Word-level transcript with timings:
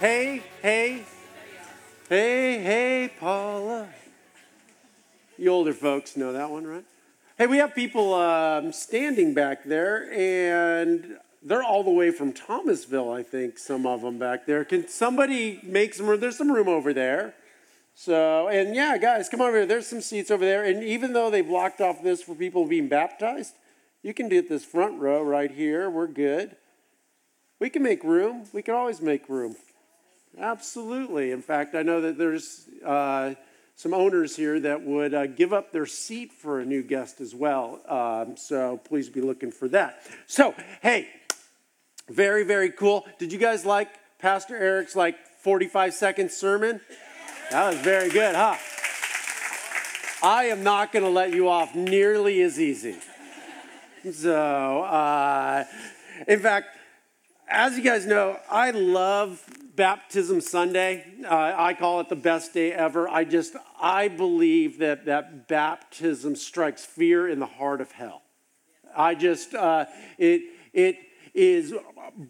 Hey, 0.00 0.42
hey, 0.62 1.02
hey, 2.08 2.58
hey, 2.62 3.12
Paula. 3.20 3.86
You 5.36 5.50
older 5.50 5.74
folks 5.74 6.16
know 6.16 6.32
that 6.32 6.48
one, 6.48 6.66
right? 6.66 6.86
Hey, 7.36 7.46
we 7.46 7.58
have 7.58 7.74
people 7.74 8.14
um, 8.14 8.72
standing 8.72 9.34
back 9.34 9.62
there, 9.64 10.10
and 10.10 11.18
they're 11.42 11.62
all 11.62 11.84
the 11.84 11.90
way 11.90 12.12
from 12.12 12.32
Thomasville, 12.32 13.12
I 13.12 13.22
think, 13.22 13.58
some 13.58 13.86
of 13.86 14.00
them 14.00 14.18
back 14.18 14.46
there. 14.46 14.64
Can 14.64 14.88
somebody 14.88 15.60
make 15.62 15.92
some 15.92 16.06
room? 16.06 16.18
There's 16.18 16.38
some 16.38 16.50
room 16.50 16.68
over 16.68 16.94
there. 16.94 17.34
So, 17.94 18.48
and 18.48 18.74
yeah, 18.74 18.96
guys, 18.96 19.28
come 19.28 19.42
over 19.42 19.58
here. 19.58 19.66
There's 19.66 19.86
some 19.86 20.00
seats 20.00 20.30
over 20.30 20.46
there. 20.46 20.64
And 20.64 20.82
even 20.82 21.12
though 21.12 21.28
they 21.28 21.42
blocked 21.42 21.82
off 21.82 22.02
this 22.02 22.22
for 22.22 22.34
people 22.34 22.66
being 22.66 22.88
baptized, 22.88 23.52
you 24.02 24.14
can 24.14 24.30
get 24.30 24.48
this 24.48 24.64
front 24.64 24.98
row 24.98 25.22
right 25.22 25.50
here. 25.50 25.90
We're 25.90 26.06
good. 26.06 26.56
We 27.58 27.68
can 27.68 27.82
make 27.82 28.02
room. 28.02 28.46
We 28.54 28.62
can 28.62 28.74
always 28.74 29.02
make 29.02 29.28
room. 29.28 29.56
Absolutely. 30.38 31.32
In 31.32 31.42
fact, 31.42 31.74
I 31.74 31.82
know 31.82 32.00
that 32.02 32.16
there's 32.16 32.68
uh, 32.84 33.34
some 33.74 33.94
owners 33.94 34.36
here 34.36 34.60
that 34.60 34.82
would 34.82 35.14
uh, 35.14 35.26
give 35.26 35.52
up 35.52 35.72
their 35.72 35.86
seat 35.86 36.32
for 36.32 36.60
a 36.60 36.64
new 36.64 36.82
guest 36.82 37.20
as 37.20 37.34
well. 37.34 37.80
Um, 37.88 38.36
so 38.36 38.78
please 38.84 39.08
be 39.08 39.20
looking 39.20 39.50
for 39.50 39.68
that. 39.68 40.02
So, 40.26 40.54
hey, 40.82 41.08
very, 42.08 42.44
very 42.44 42.70
cool. 42.70 43.06
Did 43.18 43.32
you 43.32 43.38
guys 43.38 43.64
like 43.64 43.88
Pastor 44.18 44.56
Eric's 44.56 44.94
like 44.94 45.16
45 45.42 45.94
second 45.94 46.30
sermon? 46.30 46.80
That 47.50 47.70
was 47.70 47.80
very 47.80 48.10
good, 48.10 48.34
huh? 48.34 48.56
I 50.22 50.44
am 50.44 50.62
not 50.62 50.92
going 50.92 51.04
to 51.04 51.10
let 51.10 51.32
you 51.32 51.48
off 51.48 51.74
nearly 51.74 52.42
as 52.42 52.60
easy. 52.60 52.96
So, 54.12 54.82
uh, 54.82 55.64
in 56.28 56.40
fact, 56.40 56.76
as 57.50 57.76
you 57.76 57.82
guys 57.82 58.06
know, 58.06 58.38
I 58.48 58.70
love 58.70 59.44
Baptism 59.74 60.40
Sunday. 60.40 61.04
Uh, 61.24 61.54
I 61.56 61.74
call 61.74 62.00
it 62.00 62.08
the 62.08 62.16
best 62.16 62.54
day 62.54 62.72
ever. 62.72 63.08
I 63.08 63.24
just, 63.24 63.56
I 63.80 64.08
believe 64.08 64.78
that, 64.78 65.06
that 65.06 65.48
baptism 65.48 66.36
strikes 66.36 66.84
fear 66.84 67.28
in 67.28 67.40
the 67.40 67.46
heart 67.46 67.80
of 67.80 67.90
hell. 67.90 68.22
I 68.96 69.14
just, 69.14 69.54
uh, 69.54 69.86
it, 70.16 70.42
it 70.72 70.96
is 71.34 71.74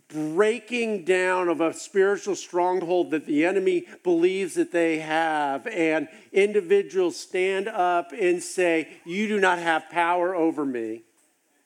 breaking 0.08 1.04
down 1.04 1.48
of 1.48 1.60
a 1.60 1.74
spiritual 1.74 2.36
stronghold 2.36 3.10
that 3.10 3.26
the 3.26 3.44
enemy 3.44 3.86
believes 4.02 4.54
that 4.54 4.72
they 4.72 5.00
have. 5.00 5.66
And 5.66 6.08
individuals 6.32 7.16
stand 7.16 7.68
up 7.68 8.12
and 8.12 8.42
say, 8.42 8.88
You 9.04 9.28
do 9.28 9.38
not 9.38 9.58
have 9.58 9.90
power 9.90 10.34
over 10.34 10.64
me. 10.64 11.02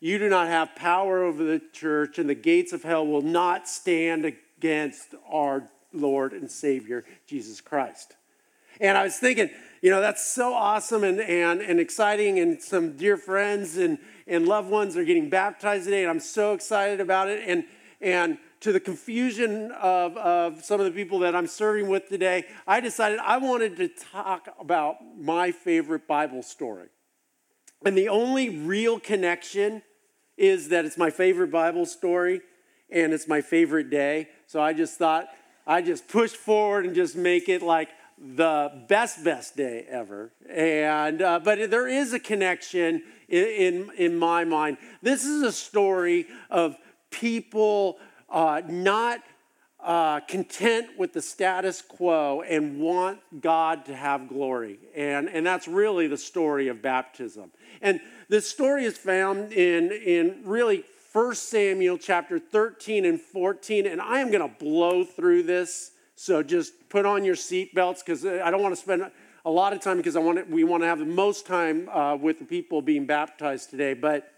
You 0.05 0.19
do 0.19 0.29
not 0.29 0.49
have 0.49 0.77
power 0.77 1.23
over 1.23 1.43
the 1.43 1.63
church, 1.73 2.19
and 2.19 2.29
the 2.29 2.35
gates 2.35 2.75
of 2.75 2.83
hell 2.83 3.07
will 3.07 3.23
not 3.23 3.67
stand 3.67 4.27
against 4.27 5.15
our 5.27 5.71
Lord 5.95 6.35
and 6.35 6.51
Savior, 6.51 7.07
Jesus 7.27 7.63
Christ. 7.63 8.15
And 8.83 8.99
I 8.99 9.05
was 9.05 9.17
thinking, 9.17 9.49
you 9.81 9.91
know, 9.91 10.03
that's 10.03 10.23
so 10.23 10.53
awesome 10.53 11.05
and, 11.05 11.21
and, 11.21 11.63
and 11.63 11.81
exciting, 11.81 12.39
and 12.39 12.61
some 12.61 12.99
dear 12.99 13.17
friends 13.17 13.79
and, 13.79 13.97
and 14.27 14.47
loved 14.47 14.69
ones 14.69 14.95
are 14.99 15.05
getting 15.05 15.31
baptized 15.31 15.87
today, 15.87 16.03
and 16.03 16.11
I'm 16.11 16.21
so 16.21 16.53
excited 16.53 17.01
about 17.01 17.31
it. 17.31 17.43
And, 17.47 17.65
and 18.03 18.37
to 18.61 18.73
the 18.73 18.81
confusion 18.81 19.73
of, 19.73 20.19
of 20.19 20.63
some 20.63 20.81
of 20.81 20.85
the 20.85 20.93
people 20.93 21.21
that 21.21 21.35
I'm 21.35 21.47
serving 21.47 21.89
with 21.89 22.11
today, 22.11 22.45
I 22.67 22.81
decided 22.81 23.21
I 23.21 23.39
wanted 23.39 23.79
to 23.79 23.89
talk 23.89 24.55
about 24.61 24.97
my 25.19 25.51
favorite 25.51 26.07
Bible 26.07 26.43
story. 26.43 26.89
And 27.87 27.97
the 27.97 28.11
only 28.11 28.51
real 28.51 29.01
connection 29.01 29.81
is 30.37 30.69
that 30.69 30.85
it's 30.85 30.99
my 30.99 31.11
favorite 31.11 31.51
Bible 31.51 31.87
story 31.87 32.41
and 32.91 33.13
it's 33.13 33.29
my 33.29 33.41
favorite 33.41 33.91
day. 33.91 34.29
So 34.47 34.61
I 34.61 34.73
just 34.73 34.99
thought 34.99 35.29
I 35.67 35.83
just 35.83 36.09
push 36.09 36.33
forward 36.33 36.85
and 36.85 36.95
just 36.95 37.17
make 37.17 37.49
it 37.49 37.63
like 37.63 37.89
the 38.19 38.85
best 38.89 39.25
best 39.25 39.57
day 39.57 39.87
ever. 39.89 40.33
And 40.49 41.23
uh, 41.23 41.41
but 41.41 41.71
there 41.71 41.89
is 41.89 42.13
a 42.13 42.21
connection 42.21 43.03
in, 43.29 43.45
in, 43.45 43.91
in 43.97 44.19
my 44.19 44.45
mind. 44.45 44.79
This 45.03 45.25
is 45.25 45.43
a 45.43 45.53
story 45.53 46.27
of 46.51 46.77
people 47.11 47.99
uh, 48.29 48.63
not 48.69 49.21
uh, 49.85 50.21
content 50.21 50.89
with 50.99 51.13
the 51.13 51.21
status 51.21 51.83
quo 51.83 52.41
and 52.41 52.81
want 52.81 53.21
God 53.41 53.85
to 53.85 53.95
have 53.95 54.29
glory. 54.29 54.79
And, 54.97 55.29
and 55.29 55.45
that's 55.47 55.69
really 55.69 56.07
the 56.07 56.17
story 56.17 56.69
of 56.69 56.81
baptism. 56.81 57.51
And 57.83 58.01
this 58.29 58.49
story 58.49 58.87
is 58.87 58.97
found 58.97 59.53
in, 59.53 59.93
in 59.93 60.41
really 60.45 60.85
1 61.13 61.35
Samuel 61.35 61.99
chapter 61.99 62.39
13 62.39 63.05
and 63.05 63.21
14. 63.21 63.87
And 63.87 64.01
I 64.01 64.21
am 64.21 64.31
going 64.31 64.49
to 64.49 64.57
blow 64.59 65.05
through 65.05 65.43
this. 65.43 65.93
So 66.17 66.43
just 66.43 66.89
put 66.89 67.05
on 67.05 67.25
your 67.25 67.35
seatbelts 67.35 67.99
because 68.05 68.25
I 68.25 68.51
don't 68.51 68.63
want 68.63 68.75
to 68.75 68.81
spend 68.81 69.11
a 69.45 69.51
lot 69.51 69.75
of 69.75 69.81
time 69.81 69.99
because 69.99 70.17
I 70.17 70.21
want 70.21 70.49
we 70.49 70.65
want 70.65 70.83
to 70.83 70.87
have 70.87 70.99
the 70.99 71.05
most 71.05 71.47
time 71.47 71.91
uh, 71.91 72.17
with 72.17 72.39
the 72.39 72.47
people 72.47 72.81
being 72.81 73.05
baptized 73.05 73.69
today. 73.69 73.93
But, 73.93 74.33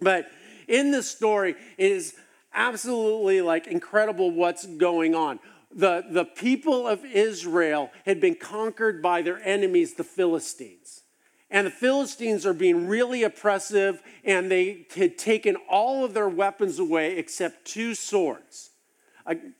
but 0.00 0.30
in 0.66 0.90
this 0.90 1.10
story, 1.10 1.56
is 1.76 2.14
absolutely 2.52 3.40
like 3.40 3.66
incredible 3.66 4.30
what's 4.30 4.66
going 4.66 5.14
on. 5.14 5.38
The, 5.70 6.04
the 6.10 6.24
people 6.24 6.86
of 6.86 7.04
Israel 7.04 7.90
had 8.06 8.20
been 8.20 8.34
conquered 8.34 9.02
by 9.02 9.22
their 9.22 9.40
enemies, 9.42 9.94
the 9.94 10.04
Philistines. 10.04 11.02
And 11.50 11.66
the 11.66 11.70
Philistines 11.70 12.44
are 12.44 12.52
being 12.52 12.88
really 12.88 13.22
oppressive, 13.22 14.02
and 14.22 14.50
they 14.50 14.86
had 14.94 15.16
taken 15.16 15.56
all 15.68 16.04
of 16.04 16.12
their 16.12 16.28
weapons 16.28 16.78
away 16.78 17.16
except 17.16 17.64
two 17.64 17.94
swords. 17.94 18.70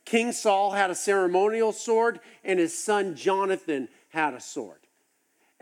King 0.05 0.31
Saul 0.31 0.71
had 0.71 0.89
a 0.89 0.95
ceremonial 0.95 1.71
sword, 1.71 2.19
and 2.43 2.59
his 2.59 2.77
son 2.77 3.15
Jonathan 3.15 3.87
had 4.09 4.33
a 4.33 4.39
sword. 4.39 4.79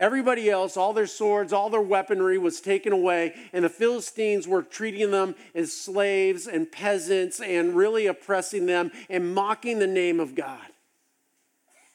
Everybody 0.00 0.48
else, 0.48 0.76
all 0.76 0.92
their 0.92 1.08
swords, 1.08 1.52
all 1.52 1.70
their 1.70 1.80
weaponry 1.80 2.38
was 2.38 2.60
taken 2.60 2.92
away, 2.92 3.34
and 3.52 3.64
the 3.64 3.68
Philistines 3.68 4.46
were 4.46 4.62
treating 4.62 5.10
them 5.10 5.34
as 5.56 5.72
slaves 5.72 6.46
and 6.46 6.70
peasants 6.70 7.40
and 7.40 7.74
really 7.74 8.06
oppressing 8.06 8.66
them 8.66 8.92
and 9.10 9.34
mocking 9.34 9.80
the 9.80 9.88
name 9.88 10.20
of 10.20 10.36
God. 10.36 10.66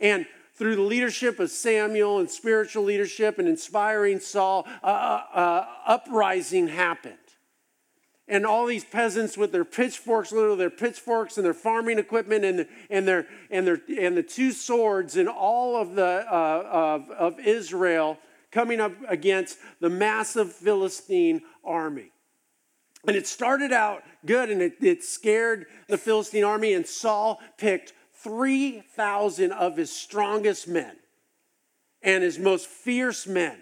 And 0.01 0.25
through 0.55 0.75
the 0.75 0.81
leadership 0.81 1.39
of 1.39 1.49
Samuel 1.49 2.19
and 2.19 2.29
spiritual 2.29 2.83
leadership 2.83 3.39
and 3.39 3.47
inspiring 3.47 4.19
Saul, 4.19 4.67
uh, 4.83 4.85
uh, 4.85 5.65
uprising 5.87 6.67
happened 6.67 7.22
and 8.27 8.45
all 8.45 8.65
these 8.65 8.85
peasants 8.85 9.37
with 9.37 9.51
their 9.51 9.65
pitchforks, 9.65 10.31
little 10.31 10.55
their 10.55 10.69
pitchforks 10.69 11.37
and 11.37 11.45
their 11.45 11.53
farming 11.53 11.99
equipment 11.99 12.45
and, 12.45 12.67
and, 12.89 13.07
their, 13.07 13.27
and, 13.51 13.67
their, 13.67 13.81
and 13.99 14.15
the 14.15 14.23
two 14.23 14.51
swords 14.51 15.17
and 15.17 15.27
all 15.27 15.75
of 15.75 15.95
the 15.95 16.25
uh, 16.31 16.63
of, 16.71 17.11
of 17.11 17.39
Israel 17.39 18.17
coming 18.51 18.79
up 18.79 18.93
against 19.07 19.57
the 19.79 19.89
massive 19.89 20.53
Philistine 20.53 21.41
army. 21.65 22.11
And 23.05 23.17
it 23.17 23.27
started 23.27 23.73
out 23.73 24.03
good 24.25 24.49
and 24.49 24.61
it, 24.61 24.75
it 24.81 25.03
scared 25.03 25.65
the 25.89 25.97
Philistine 25.97 26.43
army, 26.43 26.73
and 26.73 26.87
Saul 26.87 27.41
picked 27.57 27.91
3,000 28.23 29.51
of 29.51 29.75
his 29.75 29.91
strongest 29.91 30.67
men 30.67 30.95
and 32.01 32.23
his 32.23 32.39
most 32.39 32.67
fierce 32.67 33.27
men. 33.27 33.57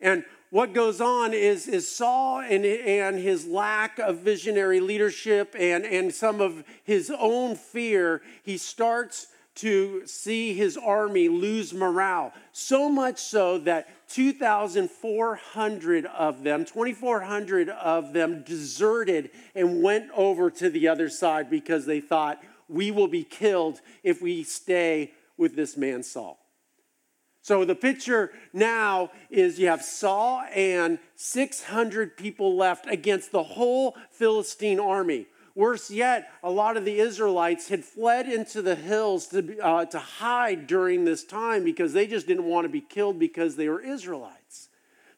And 0.00 0.24
what 0.50 0.72
goes 0.72 1.00
on 1.00 1.32
is, 1.34 1.68
is 1.68 1.90
Saul 1.90 2.40
and, 2.40 2.64
and 2.64 3.18
his 3.18 3.46
lack 3.46 3.98
of 3.98 4.18
visionary 4.20 4.80
leadership 4.80 5.54
and, 5.58 5.84
and 5.84 6.12
some 6.12 6.40
of 6.40 6.64
his 6.84 7.12
own 7.16 7.54
fear, 7.54 8.22
he 8.42 8.56
starts 8.56 9.28
to 9.56 10.06
see 10.06 10.54
his 10.54 10.76
army 10.76 11.28
lose 11.28 11.74
morale. 11.74 12.32
So 12.52 12.88
much 12.88 13.18
so 13.18 13.58
that 13.58 13.88
2,400 14.08 16.06
of 16.06 16.44
them, 16.44 16.64
2,400 16.64 17.68
of 17.68 18.12
them 18.12 18.44
deserted 18.44 19.30
and 19.54 19.82
went 19.82 20.10
over 20.14 20.50
to 20.52 20.70
the 20.70 20.86
other 20.88 21.08
side 21.08 21.50
because 21.50 21.86
they 21.86 22.00
thought, 22.00 22.40
we 22.68 22.90
will 22.90 23.08
be 23.08 23.24
killed 23.24 23.80
if 24.04 24.22
we 24.22 24.44
stay 24.44 25.12
with 25.36 25.56
this 25.56 25.76
man 25.76 26.02
Saul. 26.02 26.37
So 27.40 27.64
the 27.64 27.74
picture 27.74 28.32
now 28.52 29.10
is 29.30 29.58
you 29.58 29.68
have 29.68 29.82
Saul 29.82 30.42
and 30.54 30.98
600 31.14 32.16
people 32.16 32.56
left 32.56 32.86
against 32.86 33.32
the 33.32 33.42
whole 33.42 33.96
Philistine 34.10 34.80
army. 34.80 35.26
Worse 35.54 35.90
yet, 35.90 36.30
a 36.44 36.50
lot 36.50 36.76
of 36.76 36.84
the 36.84 37.00
Israelites 37.00 37.68
had 37.68 37.84
fled 37.84 38.28
into 38.28 38.62
the 38.62 38.76
hills 38.76 39.26
to, 39.28 39.58
uh, 39.58 39.86
to 39.86 39.98
hide 39.98 40.68
during 40.68 41.04
this 41.04 41.24
time 41.24 41.64
because 41.64 41.92
they 41.92 42.06
just 42.06 42.28
didn't 42.28 42.44
want 42.44 42.64
to 42.64 42.68
be 42.68 42.80
killed 42.80 43.18
because 43.18 43.56
they 43.56 43.68
were 43.68 43.80
Israelites. 43.80 44.37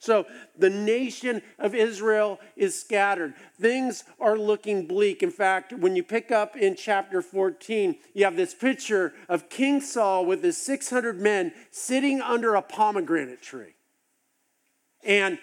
So 0.01 0.25
the 0.59 0.71
nation 0.71 1.43
of 1.59 1.75
Israel 1.75 2.41
is 2.57 2.79
scattered. 2.79 3.35
Things 3.61 4.03
are 4.19 4.37
looking 4.37 4.87
bleak. 4.87 5.23
In 5.23 5.31
fact, 5.31 5.75
when 5.75 5.95
you 5.95 6.03
pick 6.03 6.33
up 6.33 6.57
in 6.57 6.75
chapter 6.75 7.21
14, 7.21 7.97
you 8.15 8.25
have 8.25 8.35
this 8.35 8.55
picture 8.55 9.13
of 9.29 9.51
King 9.51 9.83
Saul 9.83 10.25
with 10.25 10.43
his 10.43 10.57
600 10.57 11.21
men 11.21 11.53
sitting 11.71 12.23
under 12.23 12.55
a 12.55 12.63
pomegranate 12.63 13.43
tree. 13.43 13.75
And 15.05 15.39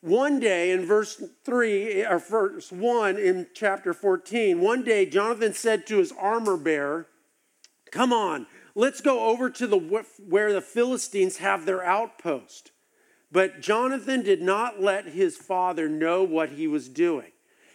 one 0.00 0.40
day 0.40 0.70
in 0.70 0.86
verse 0.86 1.22
3, 1.44 2.06
or 2.06 2.18
verse 2.18 2.72
1 2.72 3.18
in 3.18 3.48
chapter 3.52 3.92
14, 3.92 4.58
one 4.58 4.84
day 4.84 5.04
Jonathan 5.04 5.52
said 5.52 5.86
to 5.86 5.98
his 5.98 6.12
armor 6.12 6.56
bearer, 6.56 7.08
Come 7.92 8.14
on, 8.14 8.46
let's 8.74 9.02
go 9.02 9.26
over 9.26 9.50
to 9.50 9.66
the 9.66 10.04
where 10.26 10.54
the 10.54 10.62
Philistines 10.62 11.38
have 11.38 11.66
their 11.66 11.84
outpost. 11.84 12.70
But 13.30 13.60
Jonathan 13.60 14.22
did 14.22 14.40
not 14.40 14.80
let 14.80 15.06
his 15.06 15.36
father 15.36 15.88
know 15.88 16.22
what 16.24 16.50
he 16.50 16.66
was 16.66 16.88
doing. 16.88 17.30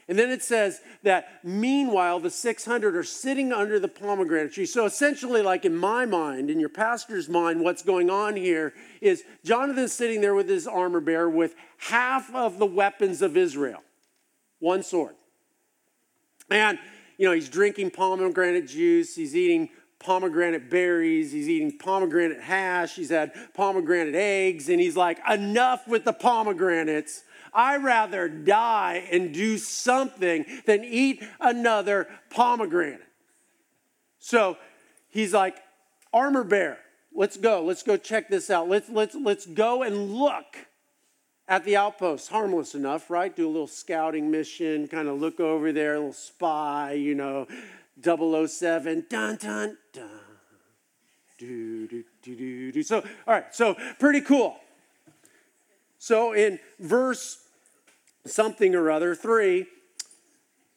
And 0.07 0.19
then 0.19 0.31
it 0.31 0.43
says 0.43 0.81
that 1.03 1.39
meanwhile, 1.43 2.19
the 2.19 2.29
600 2.29 2.95
are 2.95 3.03
sitting 3.03 3.53
under 3.53 3.79
the 3.79 3.87
pomegranate 3.87 4.53
tree. 4.53 4.65
So 4.65 4.85
essentially, 4.85 5.41
like 5.41 5.63
in 5.63 5.75
my 5.75 6.05
mind, 6.05 6.49
in 6.49 6.59
your 6.59 6.69
pastor's 6.69 7.29
mind, 7.29 7.61
what's 7.61 7.83
going 7.83 8.09
on 8.09 8.35
here 8.35 8.73
is 8.99 9.23
Jonathan's 9.45 9.93
sitting 9.93 10.19
there 10.19 10.35
with 10.35 10.49
his 10.49 10.67
armor 10.67 10.99
bearer 10.99 11.29
with 11.29 11.55
half 11.77 12.33
of 12.35 12.59
the 12.59 12.65
weapons 12.65 13.21
of 13.21 13.37
Israel, 13.37 13.81
one 14.59 14.83
sword. 14.83 15.15
And, 16.49 16.79
you 17.17 17.25
know, 17.25 17.33
he's 17.33 17.47
drinking 17.47 17.91
pomegranate 17.91 18.67
juice, 18.67 19.15
he's 19.15 19.35
eating 19.35 19.69
pomegranate 20.03 20.69
berries, 20.69 21.31
he's 21.31 21.49
eating 21.49 21.77
pomegranate 21.77 22.41
hash, 22.41 22.95
he's 22.95 23.09
had 23.09 23.33
pomegranate 23.53 24.15
eggs, 24.15 24.69
and 24.69 24.79
he's 24.79 24.95
like, 24.95 25.19
enough 25.29 25.87
with 25.87 26.03
the 26.03 26.13
pomegranates. 26.13 27.23
I 27.53 27.77
rather 27.77 28.27
die 28.27 29.07
and 29.11 29.33
do 29.33 29.57
something 29.57 30.45
than 30.65 30.83
eat 30.83 31.23
another 31.39 32.07
pomegranate. 32.29 33.01
So 34.19 34.57
he's 35.09 35.33
like, 35.33 35.57
armor 36.11 36.43
bear, 36.43 36.79
let's 37.13 37.37
go. 37.37 37.63
Let's 37.63 37.83
go 37.83 37.97
check 37.97 38.29
this 38.29 38.49
out. 38.49 38.69
Let's, 38.69 38.89
let's, 38.89 39.15
let's 39.15 39.45
go 39.45 39.83
and 39.83 40.13
look 40.13 40.57
at 41.47 41.65
the 41.65 41.75
outpost. 41.75 42.29
Harmless 42.29 42.73
enough, 42.73 43.09
right? 43.09 43.35
Do 43.35 43.47
a 43.47 43.51
little 43.51 43.67
scouting 43.67 44.31
mission, 44.31 44.87
kind 44.87 45.07
of 45.07 45.19
look 45.19 45.39
over 45.39 45.71
there, 45.71 45.95
a 45.95 45.99
little 45.99 46.13
spy, 46.13 46.93
you 46.93 47.15
know, 47.15 47.47
007, 48.01 49.05
dun, 49.09 49.37
dun, 49.37 49.77
dun. 49.91 50.09
Do, 51.37 51.87
do, 51.87 52.03
do, 52.21 52.35
do, 52.35 52.71
do. 52.71 52.83
So, 52.83 52.97
all 53.27 53.33
right, 53.33 53.53
so 53.53 53.75
pretty 53.99 54.21
cool. 54.21 54.55
So 55.97 56.33
in 56.33 56.59
verse 56.79 57.43
something 58.25 58.75
or 58.75 58.89
other. 58.91 59.15
Three, 59.15 59.67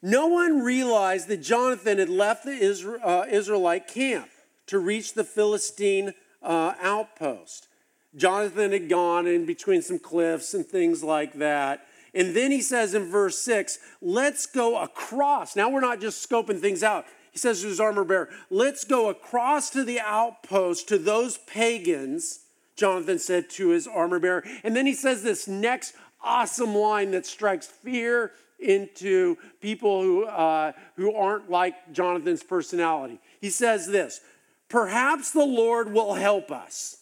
no 0.02 0.26
one 0.26 0.62
realized 0.62 1.28
that 1.28 1.42
Jonathan 1.42 1.98
had 1.98 2.08
left 2.08 2.44
the 2.44 2.52
Israel, 2.52 3.00
uh, 3.02 3.26
Israelite 3.30 3.88
camp 3.88 4.28
to 4.66 4.78
reach 4.78 5.14
the 5.14 5.24
Philistine 5.24 6.12
uh, 6.42 6.74
outpost. 6.80 7.68
Jonathan 8.14 8.72
had 8.72 8.88
gone 8.88 9.26
in 9.26 9.46
between 9.46 9.82
some 9.82 9.98
cliffs 9.98 10.54
and 10.54 10.66
things 10.66 11.02
like 11.02 11.34
that. 11.34 11.86
And 12.16 12.34
then 12.34 12.50
he 12.50 12.62
says 12.62 12.94
in 12.94 13.10
verse 13.10 13.38
6, 13.40 13.78
let's 14.00 14.46
go 14.46 14.78
across. 14.78 15.54
Now 15.54 15.68
we're 15.68 15.80
not 15.80 16.00
just 16.00 16.26
scoping 16.26 16.58
things 16.58 16.82
out. 16.82 17.04
He 17.30 17.38
says 17.38 17.60
to 17.60 17.68
his 17.68 17.78
armor 17.78 18.04
bearer, 18.04 18.30
let's 18.48 18.84
go 18.84 19.10
across 19.10 19.68
to 19.70 19.84
the 19.84 20.00
outpost 20.00 20.88
to 20.88 20.96
those 20.96 21.36
pagans, 21.36 22.40
Jonathan 22.74 23.18
said 23.18 23.50
to 23.50 23.68
his 23.68 23.86
armor 23.86 24.18
bearer. 24.18 24.42
And 24.64 24.74
then 24.74 24.86
he 24.86 24.94
says 24.94 25.22
this 25.22 25.46
next 25.46 25.94
awesome 26.22 26.74
line 26.74 27.10
that 27.10 27.26
strikes 27.26 27.66
fear 27.66 28.32
into 28.58 29.36
people 29.60 30.02
who, 30.02 30.24
uh, 30.24 30.72
who 30.96 31.14
aren't 31.14 31.50
like 31.50 31.92
Jonathan's 31.92 32.42
personality. 32.42 33.20
He 33.42 33.50
says 33.50 33.86
this 33.86 34.22
Perhaps 34.70 35.32
the 35.32 35.44
Lord 35.44 35.92
will 35.92 36.14
help 36.14 36.50
us, 36.50 36.96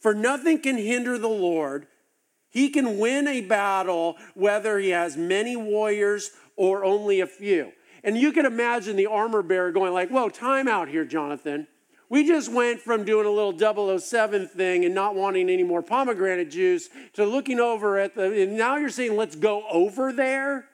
for 0.00 0.14
nothing 0.14 0.58
can 0.58 0.76
hinder 0.76 1.16
the 1.16 1.28
Lord. 1.28 1.86
He 2.50 2.70
can 2.70 2.98
win 2.98 3.28
a 3.28 3.40
battle 3.42 4.16
whether 4.34 4.78
he 4.78 4.90
has 4.90 5.16
many 5.16 5.56
warriors 5.56 6.30
or 6.56 6.84
only 6.84 7.20
a 7.20 7.26
few. 7.26 7.72
And 8.02 8.16
you 8.16 8.32
can 8.32 8.46
imagine 8.46 8.96
the 8.96 9.06
armor 9.06 9.42
bearer 9.42 9.72
going 9.72 9.92
like, 9.92 10.08
"Whoa, 10.08 10.28
time 10.28 10.68
out 10.68 10.88
here, 10.88 11.04
Jonathan. 11.04 11.66
We 12.10 12.26
just 12.26 12.50
went 12.50 12.80
from 12.80 13.04
doing 13.04 13.26
a 13.26 13.30
little 13.30 13.98
007 13.98 14.48
thing 14.48 14.84
and 14.84 14.94
not 14.94 15.14
wanting 15.14 15.50
any 15.50 15.62
more 15.62 15.82
pomegranate 15.82 16.50
juice 16.50 16.88
to 17.14 17.26
looking 17.26 17.60
over 17.60 17.98
at 17.98 18.14
the, 18.14 18.42
and 18.42 18.56
now 18.56 18.76
you're 18.76 18.88
saying, 18.88 19.16
let's 19.16 19.36
go 19.36 19.64
over 19.70 20.12
there? 20.12 20.64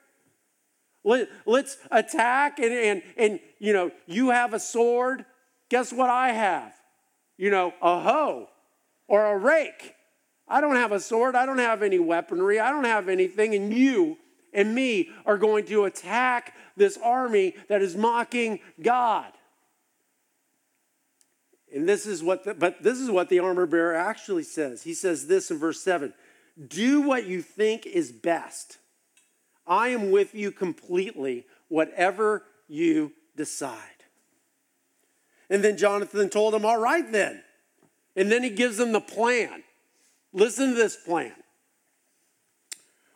Let, 1.03 1.27
let's 1.45 1.77
attack 1.91 2.59
and, 2.59 2.71
and, 2.71 3.01
and, 3.17 3.39
you 3.59 3.73
know, 3.73 3.91
you 4.07 4.29
have 4.29 4.53
a 4.53 4.59
sword. 4.59 5.25
Guess 5.69 5.91
what 5.91 6.09
I 6.09 6.29
have? 6.31 6.73
You 7.37 7.51
know, 7.51 7.73
a 7.81 7.99
hoe 7.99 8.47
or 9.07 9.25
a 9.25 9.37
rake. 9.37 9.93
I 10.47 10.61
don't 10.61 10.75
have 10.75 10.91
a 10.91 10.99
sword. 10.99 11.35
I 11.35 11.45
don't 11.45 11.57
have 11.57 11.81
any 11.81 11.99
weaponry. 11.99 12.59
I 12.59 12.69
don't 12.69 12.83
have 12.83 13.09
anything. 13.09 13.55
And 13.55 13.73
you 13.73 14.17
and 14.53 14.73
me 14.73 15.09
are 15.25 15.37
going 15.37 15.65
to 15.65 15.85
attack 15.85 16.53
this 16.77 16.97
army 17.03 17.55
that 17.67 17.81
is 17.81 17.95
mocking 17.95 18.59
God. 18.81 19.31
And 21.73 21.89
this 21.89 22.05
is 22.05 22.23
what, 22.23 22.45
the, 22.45 22.53
but 22.53 22.81
this 22.81 22.99
is 22.99 23.11
what 23.11 23.27
the 23.27 23.39
armor 23.39 23.65
bearer 23.65 23.95
actually 23.95 24.43
says. 24.43 24.83
He 24.83 24.93
says 24.93 25.27
this 25.27 25.51
in 25.51 25.57
verse 25.57 25.81
7 25.81 26.13
Do 26.67 27.01
what 27.01 27.25
you 27.25 27.41
think 27.41 27.85
is 27.85 28.11
best. 28.11 28.77
I 29.67 29.89
am 29.89 30.09
with 30.09 30.33
you 30.33 30.51
completely, 30.51 31.45
whatever 31.67 32.43
you 32.67 33.11
decide. 33.35 33.79
And 35.49 35.63
then 35.63 35.77
Jonathan 35.77 36.29
told 36.29 36.55
him, 36.55 36.65
All 36.65 36.79
right, 36.79 37.11
then. 37.11 37.43
And 38.15 38.31
then 38.31 38.43
he 38.43 38.51
gives 38.51 38.77
them 38.77 38.93
the 38.93 39.01
plan. 39.01 39.64
Listen 40.35 40.71
to 40.71 40.75
this 40.75 40.97
plan. 40.97 41.31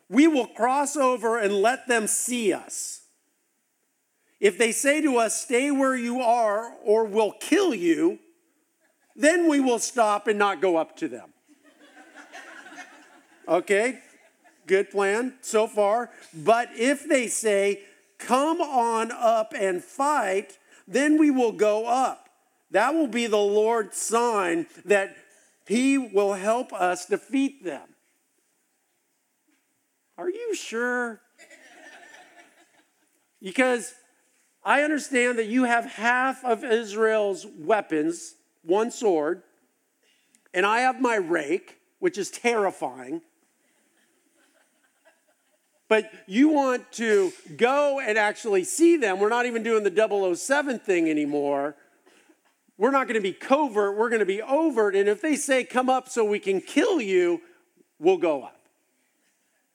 We 0.08 0.26
will 0.26 0.46
cross 0.46 0.96
over 0.96 1.38
and 1.38 1.54
let 1.54 1.86
them 1.86 2.06
see 2.06 2.52
us. 2.52 3.02
If 4.40 4.56
they 4.56 4.72
say 4.72 5.02
to 5.02 5.18
us, 5.18 5.38
Stay 5.38 5.70
where 5.70 5.94
you 5.94 6.22
are, 6.22 6.72
or 6.82 7.04
we'll 7.04 7.32
kill 7.32 7.74
you, 7.74 8.18
then 9.14 9.50
we 9.50 9.60
will 9.60 9.78
stop 9.78 10.28
and 10.28 10.38
not 10.38 10.62
go 10.62 10.76
up 10.76 10.96
to 10.96 11.08
them. 11.08 11.28
Okay, 13.48 13.98
good 14.66 14.90
plan 14.90 15.34
so 15.40 15.66
far. 15.66 16.10
But 16.32 16.70
if 16.74 17.06
they 17.06 17.26
say, 17.26 17.82
Come 18.18 18.62
on 18.62 19.12
up 19.12 19.52
and 19.54 19.84
fight, 19.84 20.56
then 20.88 21.18
we 21.18 21.30
will 21.30 21.52
go 21.52 21.86
up. 21.86 22.30
That 22.70 22.94
will 22.94 23.08
be 23.08 23.26
the 23.26 23.36
Lord's 23.36 23.96
sign 23.96 24.66
that 24.84 25.16
He 25.70 25.98
will 25.98 26.32
help 26.32 26.72
us 26.72 27.06
defeat 27.06 27.62
them. 27.62 27.94
Are 30.18 30.28
you 30.28 30.52
sure? 30.52 31.20
Because 33.40 33.94
I 34.64 34.82
understand 34.82 35.38
that 35.38 35.46
you 35.46 35.62
have 35.62 35.84
half 35.84 36.44
of 36.44 36.64
Israel's 36.64 37.46
weapons 37.56 38.34
one 38.64 38.90
sword, 38.90 39.44
and 40.52 40.66
I 40.66 40.80
have 40.80 41.00
my 41.00 41.14
rake, 41.14 41.78
which 42.00 42.18
is 42.18 42.32
terrifying. 42.32 43.22
But 45.86 46.10
you 46.26 46.48
want 46.48 46.90
to 46.94 47.32
go 47.56 48.00
and 48.00 48.18
actually 48.18 48.64
see 48.64 48.96
them. 48.96 49.20
We're 49.20 49.28
not 49.28 49.46
even 49.46 49.62
doing 49.62 49.84
the 49.84 50.34
007 50.34 50.80
thing 50.80 51.08
anymore. 51.08 51.76
We're 52.80 52.90
not 52.90 53.08
going 53.08 53.16
to 53.16 53.20
be 53.20 53.34
covert, 53.34 53.98
we're 53.98 54.08
going 54.08 54.20
to 54.20 54.26
be 54.26 54.40
overt. 54.40 54.96
And 54.96 55.06
if 55.06 55.20
they 55.20 55.36
say, 55.36 55.64
come 55.64 55.90
up 55.90 56.08
so 56.08 56.24
we 56.24 56.38
can 56.38 56.62
kill 56.62 56.98
you, 56.98 57.42
we'll 57.98 58.16
go 58.16 58.42
up. 58.42 58.58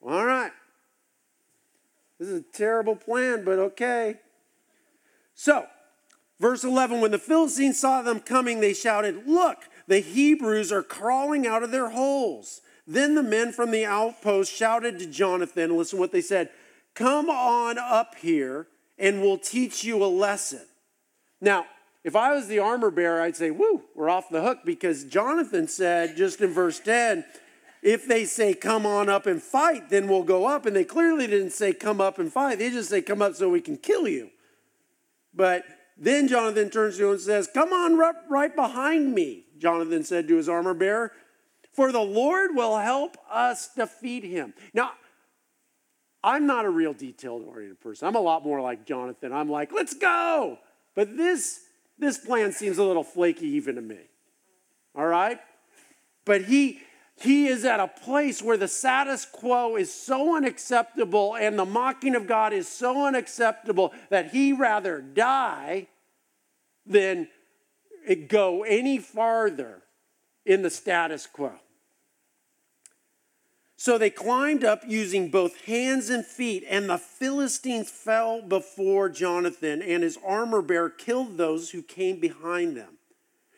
All 0.01 0.25
right. 0.25 0.51
This 2.17 2.29
is 2.29 2.39
a 2.39 2.43
terrible 2.57 2.95
plan, 2.95 3.45
but 3.45 3.59
okay. 3.59 4.15
So, 5.35 5.67
Verse 6.39 6.63
11 6.63 6.99
When 6.99 7.11
the 7.11 7.19
Philistines 7.19 7.79
saw 7.79 8.01
them 8.01 8.21
coming, 8.21 8.59
they 8.59 8.73
shouted, 8.73 9.27
Look, 9.27 9.69
the 9.85 9.99
Hebrews 9.99 10.71
are 10.71 10.81
crawling 10.81 11.45
out 11.45 11.61
of 11.61 11.69
their 11.69 11.89
holes. 11.89 12.61
Then 12.87 13.13
the 13.13 13.21
men 13.21 13.51
from 13.51 13.69
the 13.69 13.85
outpost 13.85 14.51
shouted 14.51 14.97
to 14.97 15.05
Jonathan, 15.05 15.77
listen 15.77 15.97
to 15.97 16.01
what 16.01 16.11
they 16.11 16.21
said, 16.21 16.49
Come 16.95 17.29
on 17.29 17.77
up 17.77 18.15
here 18.15 18.65
and 18.97 19.21
we'll 19.21 19.37
teach 19.37 19.83
you 19.83 20.03
a 20.03 20.07
lesson. 20.07 20.65
Now, 21.39 21.67
if 22.05 22.15
I 22.15 22.35
was 22.35 22.47
the 22.47 22.59
armor 22.59 22.91
bearer, 22.91 23.19
I'd 23.19 23.35
say, 23.35 23.49
Woo, 23.49 23.81
we're 23.95 24.11
off 24.11 24.29
the 24.29 24.43
hook 24.43 24.59
because 24.63 25.05
Jonathan 25.05 25.67
said 25.67 26.15
just 26.15 26.39
in 26.39 26.51
verse 26.51 26.79
10, 26.79 27.25
if 27.81 28.07
they 28.07 28.25
say, 28.25 28.53
Come 28.53 28.85
on 28.85 29.09
up 29.09 29.25
and 29.25 29.41
fight, 29.41 29.89
then 29.89 30.07
we'll 30.07 30.21
go 30.21 30.45
up. 30.45 30.67
And 30.67 30.75
they 30.75 30.83
clearly 30.83 31.25
didn't 31.25 31.49
say, 31.49 31.73
Come 31.73 31.99
up 31.99 32.19
and 32.19 32.31
fight. 32.31 32.59
They 32.59 32.69
just 32.69 32.89
say, 32.89 33.01
Come 33.01 33.23
up 33.23 33.33
so 33.33 33.49
we 33.49 33.59
can 33.59 33.75
kill 33.75 34.07
you. 34.07 34.29
But 35.33 35.63
then 35.97 36.27
Jonathan 36.27 36.69
turns 36.69 36.97
to 36.97 37.05
him 37.07 37.11
and 37.13 37.21
says, 37.21 37.49
Come 37.51 37.73
on 37.73 37.97
right 38.29 38.55
behind 38.55 39.15
me, 39.15 39.45
Jonathan 39.57 40.03
said 40.03 40.27
to 40.27 40.37
his 40.37 40.47
armor 40.47 40.75
bearer, 40.75 41.11
for 41.73 41.91
the 41.91 41.99
Lord 41.99 42.55
will 42.55 42.77
help 42.77 43.17
us 43.29 43.69
defeat 43.75 44.23
him. 44.23 44.53
Now, 44.73 44.91
I'm 46.23 46.45
not 46.45 46.65
a 46.65 46.69
real 46.69 46.93
detailed 46.93 47.43
oriented 47.43 47.81
person. 47.81 48.07
I'm 48.07 48.15
a 48.15 48.21
lot 48.21 48.45
more 48.45 48.61
like 48.61 48.85
Jonathan. 48.85 49.33
I'm 49.33 49.49
like, 49.49 49.73
let's 49.73 49.93
go. 49.93 50.59
But 50.95 51.17
this, 51.17 51.64
this 51.97 52.17
plan 52.17 52.51
seems 52.51 52.77
a 52.77 52.83
little 52.83 53.03
flaky 53.03 53.47
even 53.47 53.75
to 53.75 53.81
me. 53.81 53.99
All 54.95 55.05
right? 55.05 55.39
But 56.25 56.43
he, 56.43 56.79
he 57.15 57.47
is 57.47 57.65
at 57.65 57.79
a 57.79 57.87
place 57.87 58.41
where 58.41 58.57
the 58.57 58.67
status 58.67 59.25
quo 59.25 59.75
is 59.75 59.93
so 59.93 60.35
unacceptable 60.35 61.35
and 61.35 61.57
the 61.57 61.65
mocking 61.65 62.15
of 62.15 62.27
God 62.27 62.53
is 62.53 62.67
so 62.67 63.05
unacceptable 63.05 63.93
that 64.09 64.31
he 64.31 64.53
rather 64.53 65.01
die 65.01 65.87
than 66.85 67.27
go 68.27 68.63
any 68.63 68.97
farther 68.99 69.81
in 70.45 70.61
the 70.61 70.69
status 70.69 71.27
quo. 71.27 71.51
So 73.77 73.97
they 73.97 74.09
climbed 74.09 74.63
up 74.63 74.83
using 74.87 75.29
both 75.29 75.65
hands 75.65 76.09
and 76.09 76.25
feet, 76.25 76.63
and 76.69 76.89
the 76.89 76.97
Philistines 76.97 77.89
fell 77.89 78.41
before 78.41 79.09
Jonathan, 79.09 79.81
and 79.81 80.01
his 80.01 80.17
armor 80.25 80.61
bearer 80.61 80.89
killed 80.89 81.37
those 81.37 81.71
who 81.71 81.81
came 81.81 82.19
behind 82.19 82.77
them. 82.77 82.97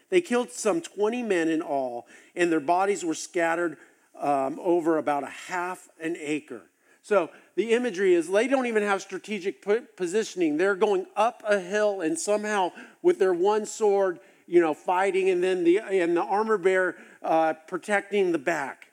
They 0.10 0.22
killed 0.22 0.52
some 0.52 0.82
20 0.82 1.22
men 1.22 1.50
in 1.50 1.62
all, 1.62 2.08
and 2.36 2.52
their 2.52 2.60
bodies 2.60 3.06
were 3.06 3.14
scattered 3.14 3.78
um, 4.20 4.60
over 4.60 4.98
about 4.98 5.24
a 5.24 5.28
half 5.28 5.88
an 6.02 6.16
acre. 6.20 6.64
So 7.04 7.30
the 7.56 7.72
imagery 7.72 8.16
is 8.16 8.28
they 8.28 8.48
don't 8.48 8.66
even 8.66 8.84
have 8.84 9.02
strategic 9.02 9.66
positioning. 9.96 10.58
They're 10.58 10.76
going 10.76 11.06
up 11.16 11.44
a 11.48 11.60
hill 11.60 12.02
and 12.02 12.20
somehow 12.20 12.72
with 13.02 13.20
their 13.20 13.34
one 13.34 13.66
sword, 13.66 14.20
you 14.46 14.60
know, 14.60 14.74
fighting, 14.74 15.30
and 15.30 15.42
then 15.42 15.64
the 15.64 15.80
and 15.80 16.18
the 16.18 16.24
armor 16.24 16.58
bearer 16.58 16.98
uh, 17.22 17.54
protecting 17.68 18.34
the 18.34 18.38
back. 18.38 18.87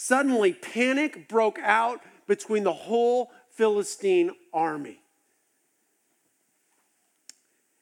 Suddenly, 0.00 0.52
panic 0.52 1.28
broke 1.28 1.58
out 1.58 2.00
between 2.28 2.62
the 2.62 2.72
whole 2.72 3.32
Philistine 3.50 4.30
army 4.52 5.00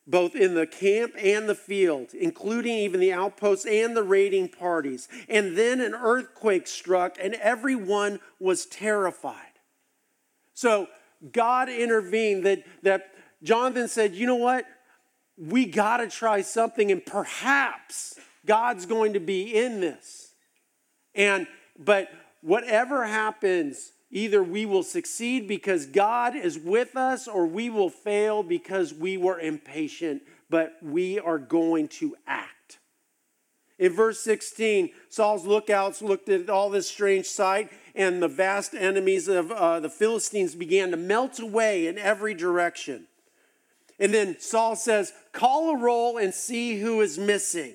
both 0.07 0.37
in 0.37 0.55
the 0.55 0.67
camp 0.67 1.13
and 1.19 1.49
the 1.49 1.55
field, 1.55 2.15
including 2.15 2.79
even 2.79 3.01
the 3.01 3.13
outposts 3.13 3.67
and 3.67 3.97
the 3.97 4.03
raiding 4.03 4.49
parties. 4.49 5.09
And 5.29 5.59
then 5.59 5.81
an 5.81 5.95
earthquake 5.95 6.69
struck, 6.69 7.17
and 7.21 7.35
everyone 7.35 8.21
was 8.39 8.67
terrified. 8.67 9.59
So 10.55 10.87
God 11.33 11.69
intervened 11.69 12.47
that, 12.47 12.65
that 12.83 13.15
Jonathan 13.43 13.89
said, 13.89 14.15
You 14.15 14.27
know 14.27 14.37
what? 14.37 14.65
We 15.37 15.67
got 15.67 15.97
to 15.97 16.09
try 16.09 16.41
something, 16.43 16.93
and 16.93 17.05
perhaps 17.05 18.15
God's 18.47 18.87
going 18.87 19.15
to 19.15 19.21
be 19.21 19.55
in 19.55 19.81
this. 19.81 20.31
And, 21.15 21.49
but 21.79 22.09
whatever 22.41 23.07
happens, 23.07 23.93
Either 24.11 24.43
we 24.43 24.65
will 24.65 24.83
succeed 24.83 25.49
because 25.49 25.87
God 25.87 26.37
is 26.37 26.59
with 26.59 26.97
us, 26.97 27.27
or 27.27 27.47
we 27.47 27.69
will 27.69 27.91
fail 27.91 28.43
because 28.43 28.95
we 28.95 29.17
were 29.17 29.39
impatient, 29.39 30.23
but 30.49 30.77
we 30.81 31.19
are 31.19 31.39
going 31.39 31.89
to 31.89 32.15
act. 32.27 32.79
In 33.79 33.93
verse 33.93 34.21
16, 34.21 34.91
Saul's 35.11 35.45
lookouts 35.45 36.01
looked 36.01 36.29
at 36.29 36.49
all 36.49 36.71
this 36.71 36.89
strange 36.89 37.27
sight, 37.27 37.71
and 37.95 38.23
the 38.23 38.29
vast 38.29 38.75
enemies 38.75 39.29
of 39.29 39.51
uh, 39.51 39.81
the 39.81 39.91
Philistines 39.91 40.55
began 40.55 40.93
to 40.93 40.97
melt 40.97 41.39
away 41.41 41.87
in 41.87 41.99
every 41.99 42.33
direction. 42.33 43.09
And 43.99 44.15
then 44.15 44.39
Saul 44.39 44.77
says, 44.77 45.13
Call 45.33 45.71
a 45.71 45.79
roll 45.79 46.17
and 46.17 46.33
see 46.33 46.81
who 46.81 47.01
is 47.01 47.19
missing. 47.19 47.75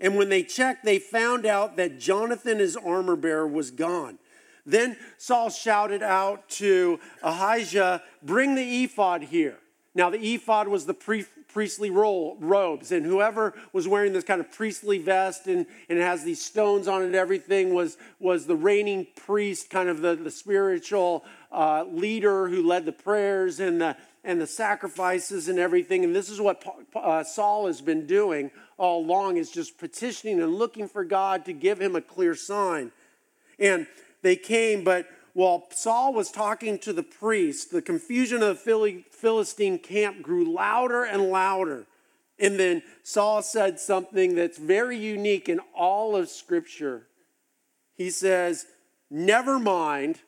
And 0.00 0.16
when 0.16 0.28
they 0.28 0.42
checked, 0.42 0.84
they 0.84 0.98
found 0.98 1.46
out 1.46 1.76
that 1.76 1.98
Jonathan, 1.98 2.58
his 2.58 2.76
armor 2.76 3.16
bearer, 3.16 3.46
was 3.46 3.70
gone. 3.70 4.18
Then 4.66 4.96
Saul 5.16 5.48
shouted 5.48 6.02
out 6.02 6.48
to 6.50 7.00
Ahijah, 7.22 8.02
Bring 8.22 8.54
the 8.56 8.84
ephod 8.84 9.22
here. 9.22 9.58
Now, 9.94 10.10
the 10.10 10.18
ephod 10.18 10.68
was 10.68 10.84
the 10.84 10.92
pre- 10.92 11.24
priestly 11.56 11.88
robes, 11.88 12.92
and 12.92 13.06
whoever 13.06 13.54
was 13.72 13.88
wearing 13.88 14.12
this 14.12 14.24
kind 14.24 14.42
of 14.42 14.52
priestly 14.52 14.98
vest 14.98 15.46
and, 15.46 15.64
and 15.88 15.98
it 15.98 16.02
has 16.02 16.22
these 16.22 16.44
stones 16.44 16.86
on 16.86 17.02
it, 17.02 17.14
everything 17.14 17.72
was, 17.72 17.96
was 18.20 18.44
the 18.44 18.54
reigning 18.54 19.06
priest, 19.16 19.70
kind 19.70 19.88
of 19.88 20.02
the, 20.02 20.14
the 20.16 20.30
spiritual 20.30 21.24
uh, 21.50 21.82
leader 21.90 22.46
who 22.48 22.66
led 22.66 22.84
the 22.84 22.92
prayers 22.92 23.58
and 23.58 23.80
the, 23.80 23.96
and 24.26 24.40
the 24.40 24.46
sacrifices 24.46 25.48
and 25.48 25.58
everything. 25.58 26.04
And 26.04 26.14
this 26.14 26.28
is 26.28 26.40
what 26.40 26.62
uh, 26.94 27.22
Saul 27.22 27.68
has 27.68 27.80
been 27.80 28.06
doing 28.06 28.50
all 28.76 29.00
along 29.00 29.36
is 29.38 29.50
just 29.50 29.78
petitioning 29.78 30.42
and 30.42 30.56
looking 30.56 30.88
for 30.88 31.04
God 31.04 31.44
to 31.46 31.52
give 31.52 31.80
him 31.80 31.96
a 31.96 32.02
clear 32.02 32.34
sign. 32.34 32.90
And 33.58 33.86
they 34.22 34.36
came, 34.36 34.84
but 34.84 35.08
while 35.32 35.68
Saul 35.70 36.12
was 36.12 36.30
talking 36.30 36.78
to 36.80 36.92
the 36.92 37.04
priest, 37.04 37.70
the 37.70 37.80
confusion 37.80 38.42
of 38.42 38.62
the 38.62 39.04
Philistine 39.10 39.78
camp 39.78 40.22
grew 40.22 40.52
louder 40.52 41.04
and 41.04 41.30
louder. 41.30 41.86
And 42.38 42.58
then 42.58 42.82
Saul 43.04 43.42
said 43.42 43.78
something 43.78 44.34
that's 44.34 44.58
very 44.58 44.98
unique 44.98 45.48
in 45.48 45.60
all 45.74 46.16
of 46.16 46.28
Scripture. 46.28 47.06
He 47.94 48.10
says, 48.10 48.66
Never 49.08 49.60
mind, 49.60 50.18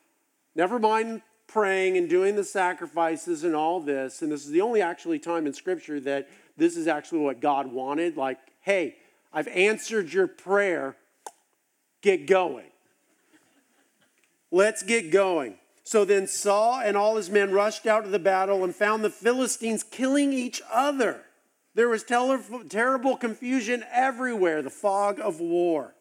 never 0.55 0.79
mind 0.79 1.21
praying 1.49 1.97
and 1.97 2.07
doing 2.07 2.35
the 2.35 2.43
sacrifices 2.43 3.43
and 3.43 3.55
all 3.55 3.81
this. 3.81 4.21
And 4.21 4.31
this 4.31 4.45
is 4.45 4.51
the 4.51 4.61
only 4.61 4.81
actually 4.81 5.19
time 5.19 5.45
in 5.45 5.53
Scripture 5.53 5.99
that 6.01 6.29
this 6.55 6.77
is 6.77 6.87
actually 6.87 7.19
what 7.19 7.41
God 7.41 7.67
wanted. 7.67 8.15
Like, 8.15 8.37
hey, 8.61 8.95
I've 9.33 9.47
answered 9.49 10.13
your 10.13 10.27
prayer, 10.27 10.95
get 12.01 12.27
going. 12.27 12.67
Let's 14.51 14.83
get 14.83 15.11
going. 15.11 15.55
So 15.83 16.05
then 16.05 16.27
Saul 16.27 16.81
and 16.81 16.95
all 16.95 17.15
his 17.15 17.29
men 17.29 17.51
rushed 17.51 17.85
out 17.85 18.03
to 18.03 18.09
the 18.09 18.19
battle 18.19 18.63
and 18.63 18.75
found 18.75 19.03
the 19.03 19.09
Philistines 19.09 19.83
killing 19.83 20.33
each 20.33 20.61
other. 20.71 21.23
There 21.75 21.89
was 21.89 22.03
terrible 22.03 23.17
confusion 23.17 23.83
everywhere, 23.91 24.61
the 24.61 24.69
fog 24.69 25.19
of 25.19 25.39
war. 25.39 25.95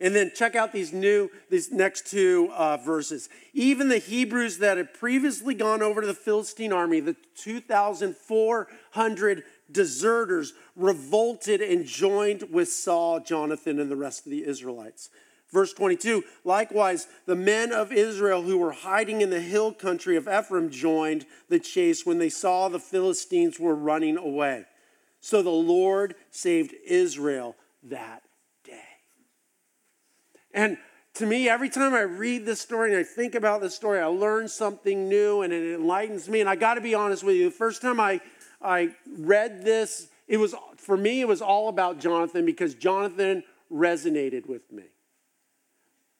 And 0.00 0.14
then 0.14 0.30
check 0.34 0.54
out 0.54 0.72
these 0.72 0.92
new, 0.92 1.30
these 1.50 1.72
next 1.72 2.06
two 2.06 2.50
uh, 2.54 2.76
verses. 2.76 3.28
Even 3.52 3.88
the 3.88 3.98
Hebrews 3.98 4.58
that 4.58 4.76
had 4.76 4.94
previously 4.94 5.54
gone 5.54 5.82
over 5.82 6.00
to 6.00 6.06
the 6.06 6.14
Philistine 6.14 6.72
army, 6.72 7.00
the 7.00 7.16
2,400 7.36 9.42
deserters, 9.70 10.54
revolted 10.76 11.60
and 11.60 11.84
joined 11.84 12.44
with 12.52 12.68
Saul, 12.68 13.18
Jonathan, 13.20 13.80
and 13.80 13.90
the 13.90 13.96
rest 13.96 14.24
of 14.24 14.30
the 14.30 14.46
Israelites. 14.46 15.10
Verse 15.50 15.72
22 15.72 16.22
Likewise, 16.44 17.08
the 17.26 17.34
men 17.34 17.72
of 17.72 17.90
Israel 17.90 18.42
who 18.42 18.58
were 18.58 18.72
hiding 18.72 19.20
in 19.20 19.30
the 19.30 19.40
hill 19.40 19.72
country 19.72 20.16
of 20.16 20.28
Ephraim 20.28 20.70
joined 20.70 21.26
the 21.48 21.58
chase 21.58 22.06
when 22.06 22.18
they 22.18 22.28
saw 22.28 22.68
the 22.68 22.78
Philistines 22.78 23.58
were 23.58 23.74
running 23.74 24.16
away. 24.16 24.64
So 25.20 25.42
the 25.42 25.50
Lord 25.50 26.14
saved 26.30 26.72
Israel 26.86 27.56
that. 27.82 28.22
And 30.58 30.76
to 31.14 31.24
me, 31.24 31.48
every 31.48 31.68
time 31.68 31.94
I 31.94 32.00
read 32.00 32.44
this 32.44 32.60
story 32.60 32.90
and 32.90 32.98
I 32.98 33.04
think 33.04 33.36
about 33.36 33.60
this 33.60 33.76
story, 33.76 34.00
I 34.00 34.06
learn 34.06 34.48
something 34.48 35.08
new 35.08 35.42
and 35.42 35.52
it 35.52 35.72
enlightens 35.72 36.28
me. 36.28 36.40
And 36.40 36.48
I 36.50 36.56
got 36.56 36.74
to 36.74 36.80
be 36.80 36.96
honest 36.96 37.22
with 37.22 37.36
you, 37.36 37.44
the 37.44 37.54
first 37.54 37.80
time 37.80 38.00
I, 38.00 38.20
I 38.60 38.92
read 39.18 39.64
this, 39.64 40.08
it 40.26 40.36
was 40.36 40.56
for 40.76 40.96
me, 40.96 41.20
it 41.20 41.28
was 41.28 41.40
all 41.40 41.68
about 41.68 42.00
Jonathan 42.00 42.44
because 42.44 42.74
Jonathan 42.74 43.44
resonated 43.72 44.48
with 44.48 44.72
me 44.72 44.82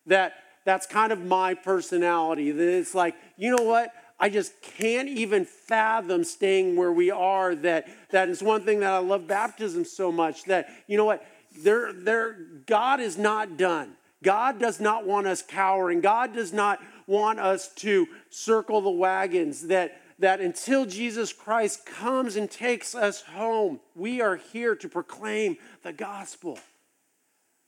that 0.06 0.34
that's 0.64 0.86
kind 0.86 1.10
of 1.10 1.24
my 1.24 1.54
personality. 1.54 2.52
That 2.52 2.68
it's 2.78 2.94
like, 2.94 3.16
you 3.36 3.56
know 3.56 3.64
what? 3.64 3.90
I 4.20 4.28
just 4.28 4.52
can't 4.62 5.08
even 5.08 5.46
fathom 5.46 6.22
staying 6.22 6.76
where 6.76 6.92
we 6.92 7.10
are. 7.10 7.56
That 7.56 7.88
that 8.10 8.28
is 8.28 8.40
one 8.40 8.64
thing 8.64 8.78
that 8.80 8.92
I 8.92 8.98
love 8.98 9.26
baptism 9.26 9.84
so 9.84 10.12
much. 10.12 10.44
That 10.44 10.68
you 10.86 10.96
know 10.96 11.06
what? 11.06 11.26
There, 11.60 11.92
there, 11.92 12.36
God 12.66 13.00
is 13.00 13.18
not 13.18 13.56
done. 13.56 13.96
God 14.22 14.58
does 14.58 14.80
not 14.80 15.06
want 15.06 15.26
us 15.26 15.42
cowering. 15.42 16.00
God 16.00 16.34
does 16.34 16.52
not 16.52 16.80
want 17.06 17.38
us 17.38 17.72
to 17.76 18.06
circle 18.30 18.80
the 18.80 18.90
wagons. 18.90 19.68
That 19.68 20.00
that 20.18 20.40
until 20.40 20.84
Jesus 20.84 21.32
Christ 21.32 21.86
comes 21.86 22.36
and 22.36 22.50
takes 22.50 22.94
us 22.94 23.22
home, 23.22 23.80
we 23.94 24.20
are 24.20 24.36
here 24.36 24.74
to 24.74 24.88
proclaim 24.88 25.56
the 25.82 25.92
gospel. 25.92 26.58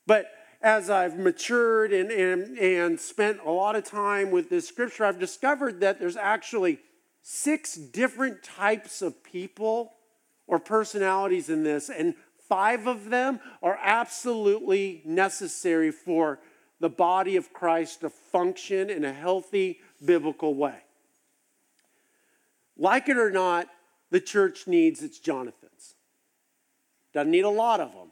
But 0.06 0.26
as 0.60 0.90
I've 0.90 1.18
matured 1.18 1.92
and, 1.92 2.10
and, 2.10 2.58
and 2.58 3.00
spent 3.00 3.38
a 3.44 3.50
lot 3.50 3.76
of 3.76 3.84
time 3.84 4.30
with 4.30 4.50
this 4.50 4.66
scripture, 4.66 5.04
I've 5.04 5.20
discovered 5.20 5.80
that 5.80 6.00
there's 6.00 6.16
actually 6.16 6.80
six 7.22 7.74
different 7.74 8.42
types 8.42 9.00
of 9.00 9.22
people 9.22 9.92
or 10.46 10.58
personalities 10.58 11.48
in 11.48 11.62
this, 11.62 11.88
and 11.88 12.14
five 12.50 12.88
of 12.88 13.10
them 13.10 13.38
are 13.62 13.78
absolutely 13.80 15.02
necessary 15.06 15.92
for 15.92 16.40
the 16.80 16.88
body 16.88 17.36
of 17.36 17.52
Christ 17.52 18.00
to 18.00 18.10
function 18.10 18.90
in 18.90 19.04
a 19.04 19.12
healthy 19.12 19.78
biblical 20.04 20.54
way. 20.54 20.78
Like 22.76 23.08
it 23.08 23.16
or 23.16 23.30
not, 23.30 23.68
the 24.10 24.20
church 24.20 24.66
needs 24.66 25.00
its 25.02 25.20
Jonathans. 25.20 25.94
Doesn't 27.14 27.30
need 27.30 27.44
a 27.44 27.50
lot 27.50 27.80
of 27.80 27.92
them, 27.92 28.10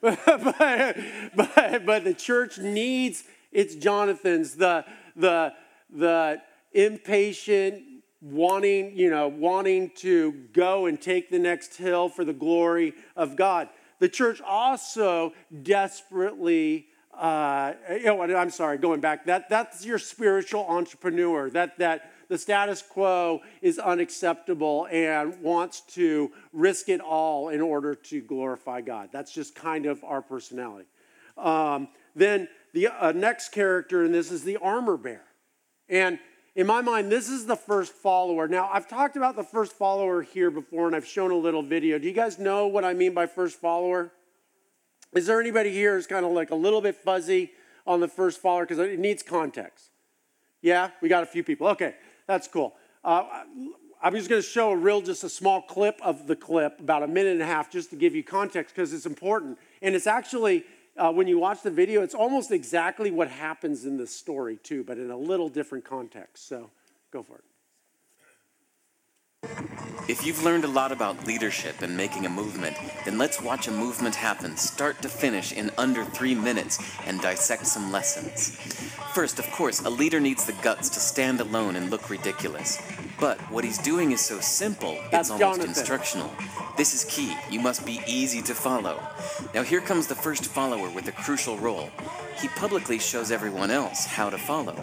but, 0.24 0.96
but, 1.34 1.86
but 1.86 2.04
the 2.04 2.14
church 2.14 2.58
needs 2.58 3.24
its 3.50 3.74
Jonathans, 3.74 4.54
the, 4.54 4.84
the, 5.16 5.52
the 5.92 6.40
impatient, 6.72 7.82
wanting, 8.20 8.96
you 8.96 9.10
know, 9.10 9.28
wanting 9.28 9.90
to 9.96 10.32
go 10.52 10.86
and 10.86 11.00
take 11.00 11.30
the 11.30 11.38
next 11.38 11.76
hill 11.76 12.08
for 12.08 12.24
the 12.24 12.32
glory 12.32 12.94
of 13.16 13.36
God. 13.36 13.68
The 13.98 14.08
church 14.08 14.40
also 14.40 15.32
desperately 15.62 16.86
uh, 17.20 17.74
you 17.90 18.04
know, 18.04 18.22
I'm 18.22 18.50
sorry, 18.50 18.78
going 18.78 19.00
back, 19.00 19.26
that, 19.26 19.50
that's 19.50 19.84
your 19.84 19.98
spiritual 19.98 20.64
entrepreneur. 20.66 21.50
That, 21.50 21.78
that 21.78 22.12
the 22.28 22.38
status 22.38 22.82
quo 22.82 23.40
is 23.60 23.78
unacceptable 23.78 24.86
and 24.90 25.38
wants 25.42 25.80
to 25.94 26.30
risk 26.52 26.88
it 26.88 27.00
all 27.00 27.48
in 27.48 27.60
order 27.60 27.94
to 27.94 28.20
glorify 28.22 28.80
God. 28.80 29.10
That's 29.12 29.32
just 29.32 29.54
kind 29.54 29.84
of 29.84 30.02
our 30.04 30.22
personality. 30.22 30.86
Um, 31.36 31.88
then 32.14 32.48
the 32.72 32.88
uh, 32.88 33.12
next 33.12 33.50
character 33.50 34.04
in 34.04 34.12
this 34.12 34.30
is 34.30 34.44
the 34.44 34.56
armor 34.58 34.96
bearer. 34.96 35.20
And 35.88 36.20
in 36.60 36.66
my 36.66 36.82
mind, 36.82 37.10
this 37.10 37.30
is 37.30 37.46
the 37.46 37.56
first 37.56 37.90
follower. 37.90 38.46
Now, 38.46 38.68
I've 38.70 38.86
talked 38.86 39.16
about 39.16 39.34
the 39.34 39.42
first 39.42 39.72
follower 39.72 40.20
here 40.20 40.50
before, 40.50 40.86
and 40.86 40.94
I've 40.94 41.06
shown 41.06 41.30
a 41.30 41.34
little 41.34 41.62
video. 41.62 41.98
Do 41.98 42.06
you 42.06 42.12
guys 42.12 42.38
know 42.38 42.66
what 42.66 42.84
I 42.84 42.92
mean 42.92 43.14
by 43.14 43.24
first 43.24 43.58
follower? 43.58 44.12
Is 45.14 45.26
there 45.26 45.40
anybody 45.40 45.72
here 45.72 45.94
who's 45.94 46.06
kind 46.06 46.26
of 46.26 46.32
like 46.32 46.50
a 46.50 46.54
little 46.54 46.82
bit 46.82 46.96
fuzzy 46.96 47.52
on 47.86 48.00
the 48.00 48.08
first 48.08 48.42
follower 48.42 48.64
because 48.66 48.78
it 48.78 48.98
needs 48.98 49.22
context? 49.22 49.86
Yeah, 50.60 50.90
we 51.00 51.08
got 51.08 51.22
a 51.22 51.26
few 51.26 51.42
people. 51.42 51.66
Okay, 51.68 51.94
that's 52.26 52.46
cool. 52.46 52.74
Uh, 53.02 53.24
I'm 54.02 54.14
just 54.14 54.28
going 54.28 54.42
to 54.42 54.46
show 54.46 54.70
a 54.70 54.76
real, 54.76 55.00
just 55.00 55.24
a 55.24 55.30
small 55.30 55.62
clip 55.62 55.98
of 56.02 56.26
the 56.26 56.36
clip, 56.36 56.78
about 56.78 57.02
a 57.02 57.08
minute 57.08 57.32
and 57.32 57.42
a 57.42 57.46
half, 57.46 57.70
just 57.70 57.88
to 57.88 57.96
give 57.96 58.14
you 58.14 58.22
context 58.22 58.74
because 58.74 58.92
it's 58.92 59.06
important. 59.06 59.56
And 59.80 59.94
it's 59.94 60.06
actually, 60.06 60.64
uh, 60.96 61.12
when 61.12 61.26
you 61.26 61.38
watch 61.38 61.62
the 61.62 61.70
video, 61.70 62.02
it's 62.02 62.14
almost 62.14 62.50
exactly 62.50 63.10
what 63.10 63.28
happens 63.28 63.84
in 63.84 63.96
the 63.96 64.06
story, 64.06 64.56
too, 64.56 64.84
but 64.84 64.98
in 64.98 65.10
a 65.10 65.16
little 65.16 65.48
different 65.48 65.84
context. 65.84 66.48
So 66.48 66.70
go 67.12 67.22
for 67.22 67.36
it. 67.36 67.44
If 70.08 70.26
you've 70.26 70.42
learned 70.42 70.64
a 70.64 70.68
lot 70.68 70.90
about 70.90 71.26
leadership 71.26 71.82
and 71.82 71.96
making 71.96 72.26
a 72.26 72.28
movement, 72.28 72.76
then 73.04 73.16
let's 73.16 73.40
watch 73.40 73.68
a 73.68 73.70
movement 73.70 74.16
happen 74.16 74.56
start 74.56 75.00
to 75.02 75.08
finish 75.08 75.52
in 75.52 75.70
under 75.78 76.04
three 76.04 76.34
minutes 76.34 76.78
and 77.06 77.20
dissect 77.20 77.66
some 77.66 77.92
lessons. 77.92 78.56
First, 79.14 79.38
of 79.38 79.48
course, 79.52 79.80
a 79.84 79.90
leader 79.90 80.18
needs 80.18 80.44
the 80.46 80.52
guts 80.64 80.88
to 80.90 81.00
stand 81.00 81.40
alone 81.40 81.76
and 81.76 81.90
look 81.90 82.10
ridiculous. 82.10 82.82
But 83.20 83.38
what 83.50 83.64
he's 83.64 83.78
doing 83.78 84.12
is 84.12 84.20
so 84.22 84.40
simple, 84.40 84.96
That's 85.10 85.28
it's 85.28 85.30
almost 85.30 85.60
Jonathan. 85.60 85.68
instructional. 85.68 86.30
This 86.78 86.94
is 86.94 87.04
key. 87.04 87.36
You 87.50 87.60
must 87.60 87.84
be 87.84 88.00
easy 88.06 88.40
to 88.42 88.54
follow. 88.54 88.98
Now, 89.54 89.62
here 89.62 89.82
comes 89.82 90.06
the 90.06 90.14
first 90.14 90.46
follower 90.46 90.88
with 90.88 91.06
a 91.08 91.12
crucial 91.12 91.58
role. 91.58 91.90
He 92.40 92.48
publicly 92.48 92.98
shows 92.98 93.30
everyone 93.30 93.70
else 93.70 94.06
how 94.06 94.30
to 94.30 94.38
follow. 94.38 94.74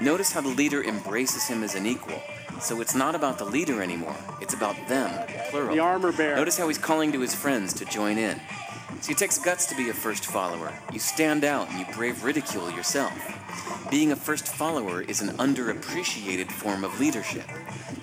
Notice 0.00 0.32
how 0.32 0.40
the 0.40 0.48
leader 0.48 0.82
embraces 0.82 1.46
him 1.46 1.62
as 1.62 1.76
an 1.76 1.86
equal. 1.86 2.20
So 2.60 2.80
it's 2.80 2.94
not 2.94 3.14
about 3.14 3.38
the 3.38 3.44
leader 3.44 3.82
anymore, 3.82 4.16
it's 4.40 4.52
about 4.52 4.76
them, 4.88 5.26
plural. 5.50 5.74
The 5.74 5.80
armor 5.80 6.12
bearer. 6.12 6.36
Notice 6.36 6.58
how 6.58 6.68
he's 6.68 6.76
calling 6.76 7.12
to 7.12 7.20
his 7.20 7.34
friends 7.34 7.72
to 7.74 7.84
join 7.84 8.18
in. 8.18 8.38
See, 9.00 9.12
it 9.12 9.18
takes 9.18 9.38
guts 9.38 9.64
to 9.66 9.76
be 9.76 9.88
a 9.88 9.94
first 9.94 10.26
follower. 10.26 10.74
You 10.92 10.98
stand 10.98 11.44
out 11.44 11.70
and 11.70 11.78
you 11.78 11.86
brave 11.94 12.22
ridicule 12.22 12.70
yourself. 12.70 13.12
Being 13.90 14.12
a 14.12 14.16
first 14.16 14.46
follower 14.46 15.00
is 15.00 15.20
an 15.20 15.30
underappreciated 15.30 16.52
form 16.52 16.84
of 16.84 17.00
leadership. 17.00 17.46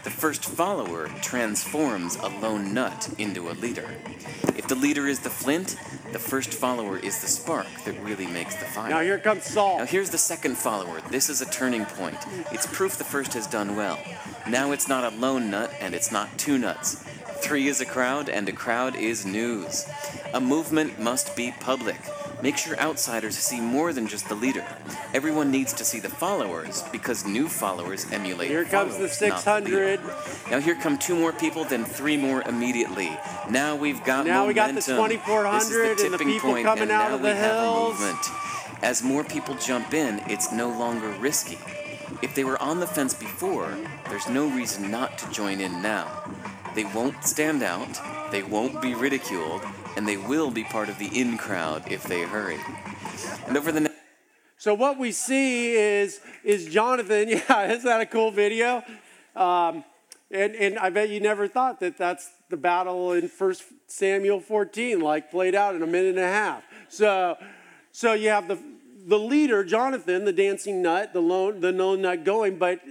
The 0.03 0.09
first 0.09 0.43
follower 0.43 1.07
transforms 1.21 2.17
a 2.17 2.27
lone 2.27 2.73
nut 2.73 3.09
into 3.17 3.49
a 3.49 3.53
leader. 3.53 3.95
If 4.57 4.67
the 4.67 4.75
leader 4.75 5.07
is 5.07 5.21
the 5.21 5.29
flint, 5.29 5.77
the 6.11 6.19
first 6.19 6.53
follower 6.53 6.97
is 6.97 7.21
the 7.21 7.27
spark 7.27 7.67
that 7.85 7.97
really 8.03 8.27
makes 8.27 8.55
the 8.55 8.65
fire. 8.65 8.89
Now 8.89 8.99
here 8.99 9.17
comes 9.17 9.45
Saul. 9.45 9.77
Now 9.77 9.85
here's 9.85 10.09
the 10.09 10.17
second 10.17 10.57
follower. 10.57 10.99
This 11.09 11.29
is 11.29 11.41
a 11.41 11.49
turning 11.49 11.85
point. 11.85 12.17
It's 12.51 12.67
proof 12.67 12.97
the 12.97 13.05
first 13.05 13.33
has 13.33 13.47
done 13.47 13.77
well. 13.77 13.97
Now 14.45 14.73
it's 14.73 14.89
not 14.89 15.05
a 15.05 15.15
lone 15.15 15.49
nut 15.49 15.71
and 15.79 15.95
it's 15.95 16.11
not 16.11 16.37
two 16.37 16.57
nuts. 16.57 16.95
Three 17.39 17.69
is 17.69 17.79
a 17.79 17.85
crowd 17.85 18.27
and 18.27 18.49
a 18.49 18.51
crowd 18.51 18.97
is 18.97 19.25
news. 19.25 19.87
A 20.33 20.41
movement 20.41 20.99
must 20.99 21.33
be 21.37 21.53
public. 21.61 21.99
Make 22.41 22.57
sure 22.57 22.79
outsiders 22.79 23.35
see 23.37 23.59
more 23.59 23.93
than 23.93 24.07
just 24.07 24.29
the 24.29 24.35
leader. 24.35 24.65
Everyone 25.13 25.49
needs 25.49 25.73
to 25.73 25.83
see 25.83 25.99
the 25.99 26.09
followers 26.09 26.83
because 26.91 27.25
new 27.25 27.47
followers 27.47 28.05
emulate. 28.11 28.49
Here 28.49 28.63
comes 28.63 28.97
the 28.97 29.07
followers, 29.07 29.21
not 29.21 29.39
600. 29.39 30.01
leader. 30.01 30.13
Now 30.51 30.59
here 30.59 30.75
come 30.75 30.99
two 30.99 31.15
more 31.15 31.33
people, 31.33 31.63
then 31.63 31.83
three 31.83 32.15
more 32.15 32.43
immediately. 32.43 33.17
Now 33.49 33.75
we've 33.75 34.03
got 34.03 34.27
Now 34.27 34.45
we 34.45 34.53
got 34.53 34.73
the 34.75 34.81
2400 34.81 35.97
the 35.97 36.05
and 36.05 36.13
the 36.13 36.17
people 36.19 36.51
point, 36.51 36.65
coming 36.65 36.91
out 36.91 37.11
of 37.11 37.21
the 37.21 37.29
we 37.29 37.35
have 37.35 37.55
a 37.55 37.59
hills. 37.59 37.99
As 38.83 39.01
more 39.01 39.23
people 39.23 39.55
jump 39.55 39.95
in, 39.95 40.21
it's 40.27 40.51
no 40.51 40.69
longer 40.69 41.09
risky. 41.19 41.57
If 42.21 42.35
they 42.35 42.43
were 42.43 42.61
on 42.61 42.79
the 42.79 42.87
fence 42.87 43.13
before, 43.15 43.75
there's 44.09 44.29
no 44.29 44.47
reason 44.47 44.91
not 44.91 45.17
to 45.17 45.29
join 45.31 45.59
in 45.59 45.81
now. 45.81 46.23
They 46.75 46.83
won't 46.83 47.23
stand 47.23 47.63
out, 47.63 47.99
they 48.31 48.43
won't 48.43 48.81
be 48.81 48.93
ridiculed, 48.93 49.61
and 49.95 50.07
they 50.07 50.17
will 50.17 50.51
be 50.51 50.63
part 50.63 50.89
of 50.89 50.97
the 50.99 51.07
in 51.07 51.37
crowd 51.37 51.91
if 51.91 52.03
they 52.03 52.21
hurry. 52.21 52.59
And 53.47 53.57
over 53.57 53.71
the 53.71 53.81
next 53.81 53.95
So 54.57 54.73
what 54.73 54.97
we 54.97 55.11
see 55.11 55.73
is 55.75 56.19
is 56.43 56.67
Jonathan. 56.67 57.29
Yeah, 57.49 57.71
isn't 57.71 57.85
that 57.85 58.01
a 58.01 58.05
cool 58.05 58.31
video? 58.31 58.83
Um, 59.35 59.83
and 60.31 60.55
and 60.55 60.79
I 60.79 60.89
bet 60.89 61.09
you 61.09 61.19
never 61.19 61.47
thought 61.47 61.79
that 61.79 61.97
that's 61.97 62.29
the 62.49 62.57
battle 62.57 63.13
in 63.13 63.27
First 63.27 63.63
Samuel 63.87 64.39
14, 64.39 64.99
like 64.99 65.31
played 65.31 65.55
out 65.55 65.75
in 65.75 65.81
a 65.81 65.87
minute 65.87 66.15
and 66.15 66.19
a 66.19 66.27
half. 66.27 66.63
So 66.89 67.37
so 67.91 68.13
you 68.13 68.29
have 68.29 68.47
the 68.47 68.59
the 69.07 69.17
leader 69.17 69.63
Jonathan, 69.63 70.25
the 70.25 70.33
dancing 70.33 70.81
nut, 70.81 71.13
the 71.13 71.21
lone 71.21 71.61
the 71.61 71.71
lone 71.71 72.01
nut 72.01 72.25
going, 72.25 72.57
but 72.57 72.81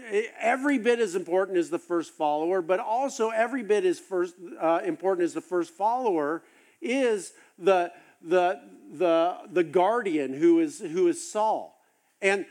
every 0.41 0.79
bit 0.79 0.99
as 0.99 1.15
important 1.15 1.59
as 1.59 1.69
the 1.69 1.79
first 1.79 2.13
follower, 2.13 2.63
but 2.63 2.81
also 2.81 3.29
every 3.29 3.63
bit 3.63 3.85
as 3.85 4.01
first 4.01 4.35
uh, 4.59 4.81
important 4.85 5.25
as 5.25 5.35
the 5.35 5.43
first 5.43 5.75
follower 5.75 6.43
is 6.81 7.35
the 7.59 7.93
the 8.23 8.59
the 8.95 9.37
the 9.53 9.63
guardian 9.63 10.33
who 10.33 10.59
is 10.59 10.81
who 10.81 11.07
is 11.07 11.31
Saul. 11.31 11.79
And 12.23 12.47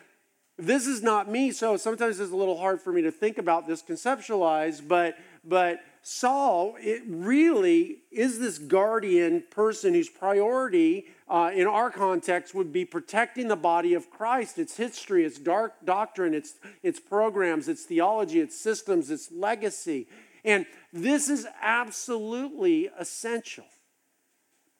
this 0.58 0.86
is 0.86 1.01
not 1.01 1.28
me, 1.30 1.51
so 1.51 1.75
sometimes 1.75 2.19
it's 2.19 2.32
a 2.32 2.36
little 2.36 2.60
hard 2.60 2.80
for 2.80 2.93
me 2.93 3.01
to 3.01 3.12
think 3.12 3.39
about 3.39 3.67
this, 3.67 3.82
conceptualize, 3.82 4.88
but 4.88 5.17
but 5.43 5.80
Saul, 6.07 6.75
it 6.79 7.01
really 7.07 8.03
is 8.11 8.37
this 8.37 8.59
guardian 8.59 9.43
person 9.49 9.95
whose 9.95 10.07
priority 10.07 11.07
uh, 11.27 11.49
in 11.51 11.65
our 11.65 11.89
context 11.89 12.53
would 12.53 12.71
be 12.71 12.85
protecting 12.85 13.47
the 13.47 13.55
body 13.55 13.95
of 13.95 14.11
Christ, 14.11 14.59
its 14.59 14.77
history, 14.77 15.25
its 15.25 15.39
dark 15.39 15.83
doctrine, 15.83 16.35
its, 16.35 16.59
its 16.83 16.99
programs, 16.99 17.67
its 17.67 17.85
theology, 17.85 18.39
its 18.39 18.55
systems, 18.55 19.09
its 19.09 19.31
legacy. 19.31 20.07
And 20.43 20.67
this 20.93 21.27
is 21.27 21.47
absolutely 21.59 22.91
essential. 22.99 23.65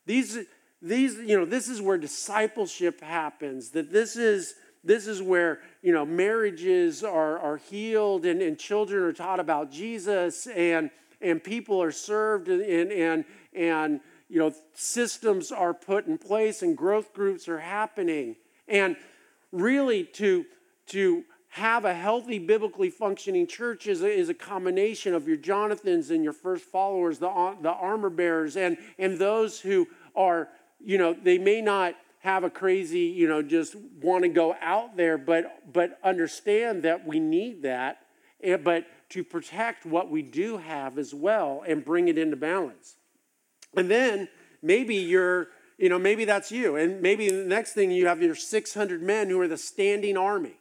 These, 0.06 0.38
these, 0.80 1.16
you 1.16 1.40
know, 1.40 1.46
this 1.46 1.70
is 1.70 1.82
where 1.82 1.98
discipleship 1.98 3.02
happens, 3.02 3.72
that 3.72 3.92
this 3.92 4.16
is, 4.16 4.54
this 4.84 5.08
is 5.08 5.24
where, 5.24 5.62
you 5.82 5.92
know, 5.92 6.06
marriages 6.06 7.04
are, 7.04 7.40
are 7.40 7.58
healed 7.58 8.28
and, 8.28 8.44
and 8.44 8.60
children 8.60 9.02
are 9.02 9.12
taught 9.12 9.40
about 9.40 9.72
Jesus 9.72 10.46
and, 10.46 10.92
and 11.26 11.44
people 11.44 11.82
are 11.82 11.92
served 11.92 12.48
and, 12.48 12.62
and, 12.62 12.92
and, 12.92 13.26
and, 13.54 14.00
you 14.30 14.40
know, 14.40 14.54
systems 14.74 15.52
are 15.52 15.74
put 15.74 16.06
in 16.06 16.18
place 16.18 16.62
and 16.62 16.78
growth 16.78 17.14
groups 17.14 17.48
are 17.48 17.60
happening. 17.60 18.36
And 18.68 18.96
really 19.52 20.04
to, 20.04 20.46
to 20.88 21.24
have 21.50 21.84
a 21.84 21.94
healthy, 21.94 22.38
biblically 22.38 22.92
functioning 22.92 23.48
church 23.48 23.88
is 23.88 24.04
a, 24.04 24.10
is 24.10 24.30
a 24.30 24.34
combination 24.34 25.16
of 25.16 25.28
your 25.28 25.38
Jonathans 25.38 26.12
and 26.12 26.24
your 26.24 26.34
first 26.34 26.64
followers, 26.66 27.18
the, 27.18 27.56
the 27.62 27.72
armor 27.72 28.10
bearers, 28.10 28.56
and, 28.56 28.78
and 29.00 29.18
those 29.18 29.60
who 29.60 29.88
are, 30.16 30.50
you 30.80 30.98
know, 30.98 31.14
they 31.14 31.40
may 31.40 31.62
not 31.62 31.96
have 32.20 32.44
a 32.44 32.50
crazy, 32.50 33.00
you 33.00 33.28
know, 33.28 33.42
just 33.42 33.76
want 34.02 34.24
to 34.24 34.30
go 34.30 34.56
out 34.62 34.96
there, 34.96 35.18
but, 35.18 35.72
but 35.74 35.98
understand 36.04 36.84
that 36.84 37.06
we 37.08 37.20
need 37.20 37.64
that, 37.64 38.00
but 38.64 38.86
to 39.10 39.24
protect 39.24 39.86
what 39.86 40.10
we 40.10 40.22
do 40.22 40.58
have 40.58 40.98
as 40.98 41.14
well 41.14 41.64
and 41.68 41.86
bring 41.86 42.08
it 42.08 42.18
into 42.18 42.36
balance. 42.36 42.96
And 43.76 43.90
then 43.90 44.28
maybe 44.62 44.96
you're, 44.96 45.50
you 45.78 45.90
know, 45.90 46.00
maybe 46.00 46.26
that's 46.26 46.52
you. 46.52 46.76
And 46.76 47.02
maybe 47.02 47.30
the 47.30 47.46
next 47.46 47.74
thing 47.74 47.92
you 47.92 48.08
have 48.08 48.22
your 48.22 48.36
600 48.36 49.02
men 49.02 49.30
who 49.30 49.40
are 49.40 49.48
the 49.48 49.58
standing 49.58 50.18
army. 50.18 50.58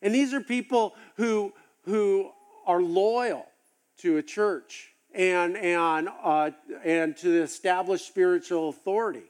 And 0.00 0.14
these 0.14 0.32
are 0.32 0.40
people 0.40 0.94
who, 1.16 1.52
who 1.84 2.30
are 2.66 2.80
loyal 2.80 3.46
to 3.98 4.16
a 4.16 4.22
church 4.22 4.92
and, 5.14 5.56
and, 5.56 6.08
uh, 6.22 6.50
and 6.84 7.16
to 7.18 7.28
the 7.28 7.42
established 7.42 8.06
spiritual 8.06 8.68
authority. 8.68 9.24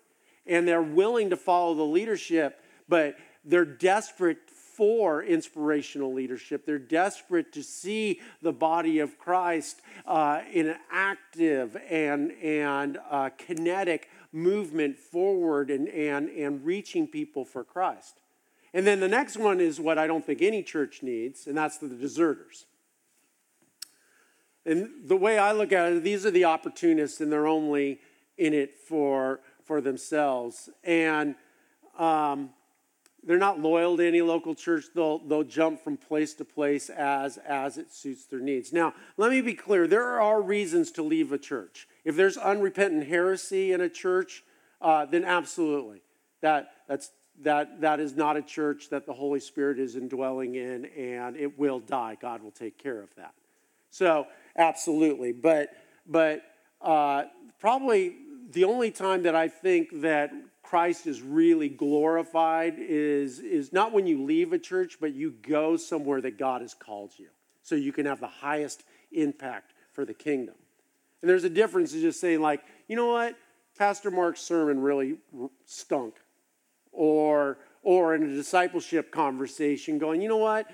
And 0.46 0.66
they're 0.66 0.82
willing 0.82 1.30
to 1.30 1.36
follow 1.36 1.74
the 1.74 1.82
leadership, 1.84 2.60
but 2.88 3.16
they're 3.44 3.64
desperate 3.64 4.38
for 4.76 5.22
inspirational 5.22 6.12
leadership. 6.12 6.66
They're 6.66 6.78
desperate 6.78 7.52
to 7.52 7.62
see 7.62 8.20
the 8.42 8.52
body 8.52 8.98
of 8.98 9.18
Christ 9.18 9.80
uh, 10.06 10.40
in 10.52 10.68
an 10.68 10.76
active 10.90 11.76
and, 11.88 12.32
and 12.42 12.98
uh, 13.10 13.30
kinetic 13.36 14.10
movement 14.32 14.98
forward 14.98 15.70
and, 15.70 15.88
and, 15.88 16.28
and 16.28 16.64
reaching 16.64 17.06
people 17.06 17.44
for 17.44 17.64
Christ. 17.64 18.20
And 18.72 18.86
then 18.86 18.98
the 18.98 19.08
next 19.08 19.36
one 19.36 19.60
is 19.60 19.80
what 19.80 19.98
I 19.98 20.08
don't 20.08 20.26
think 20.26 20.42
any 20.42 20.62
church 20.62 21.02
needs, 21.02 21.46
and 21.46 21.56
that's 21.56 21.78
the 21.78 21.88
deserters. 21.88 22.66
And 24.66 24.90
the 25.04 25.16
way 25.16 25.38
I 25.38 25.52
look 25.52 25.72
at 25.72 25.92
it, 25.92 26.02
these 26.02 26.26
are 26.26 26.30
the 26.30 26.46
opportunists, 26.46 27.20
and 27.20 27.30
they're 27.30 27.46
only 27.46 28.00
in 28.36 28.52
it 28.52 28.74
for, 28.74 29.40
for 29.62 29.80
themselves. 29.80 30.68
And 30.82 31.36
um, 31.98 32.50
they're 33.26 33.38
not 33.38 33.60
loyal 33.60 33.96
to 33.96 34.06
any 34.06 34.20
local 34.20 34.54
church. 34.54 34.84
They'll, 34.94 35.18
they'll 35.18 35.44
jump 35.44 35.82
from 35.82 35.96
place 35.96 36.34
to 36.34 36.44
place 36.44 36.90
as, 36.90 37.38
as 37.38 37.78
it 37.78 37.92
suits 37.92 38.26
their 38.26 38.40
needs. 38.40 38.72
Now, 38.72 38.94
let 39.16 39.30
me 39.30 39.40
be 39.40 39.54
clear 39.54 39.86
there 39.86 40.20
are 40.20 40.42
reasons 40.42 40.90
to 40.92 41.02
leave 41.02 41.32
a 41.32 41.38
church. 41.38 41.88
If 42.04 42.16
there's 42.16 42.36
unrepentant 42.36 43.06
heresy 43.06 43.72
in 43.72 43.80
a 43.80 43.88
church, 43.88 44.44
uh, 44.80 45.06
then 45.06 45.24
absolutely. 45.24 46.02
That, 46.42 46.72
that's, 46.86 47.10
that, 47.42 47.80
that 47.80 48.00
is 48.00 48.14
not 48.14 48.36
a 48.36 48.42
church 48.42 48.90
that 48.90 49.06
the 49.06 49.14
Holy 49.14 49.40
Spirit 49.40 49.78
is 49.78 49.96
indwelling 49.96 50.56
in, 50.56 50.84
and 50.84 51.36
it 51.36 51.58
will 51.58 51.80
die. 51.80 52.16
God 52.20 52.42
will 52.42 52.50
take 52.50 52.76
care 52.78 53.00
of 53.00 53.14
that. 53.16 53.32
So, 53.90 54.26
absolutely. 54.56 55.32
But, 55.32 55.70
but 56.06 56.42
uh, 56.82 57.24
probably 57.58 58.16
the 58.50 58.64
only 58.64 58.90
time 58.90 59.22
that 59.22 59.34
I 59.34 59.48
think 59.48 60.02
that 60.02 60.30
Christ 60.64 61.06
is 61.06 61.20
really 61.22 61.68
glorified 61.68 62.76
is, 62.78 63.38
is 63.38 63.72
not 63.72 63.92
when 63.92 64.06
you 64.06 64.24
leave 64.24 64.52
a 64.52 64.58
church, 64.58 64.96
but 65.00 65.14
you 65.14 65.30
go 65.30 65.76
somewhere 65.76 66.20
that 66.22 66.38
God 66.38 66.62
has 66.62 66.74
called 66.74 67.12
you. 67.16 67.28
So 67.62 67.74
you 67.74 67.92
can 67.92 68.06
have 68.06 68.18
the 68.18 68.26
highest 68.26 68.82
impact 69.12 69.74
for 69.92 70.04
the 70.04 70.14
kingdom. 70.14 70.54
And 71.20 71.28
there's 71.28 71.44
a 71.44 71.50
difference 71.50 71.94
in 71.94 72.00
just 72.00 72.18
saying, 72.18 72.40
like, 72.40 72.62
you 72.88 72.96
know 72.96 73.06
what? 73.06 73.36
Pastor 73.78 74.10
Mark's 74.10 74.40
sermon 74.40 74.80
really 74.80 75.18
stunk. 75.66 76.14
Or, 76.92 77.58
or 77.82 78.14
in 78.14 78.22
a 78.22 78.34
discipleship 78.34 79.10
conversation, 79.12 79.98
going, 79.98 80.22
you 80.22 80.28
know 80.28 80.38
what? 80.38 80.70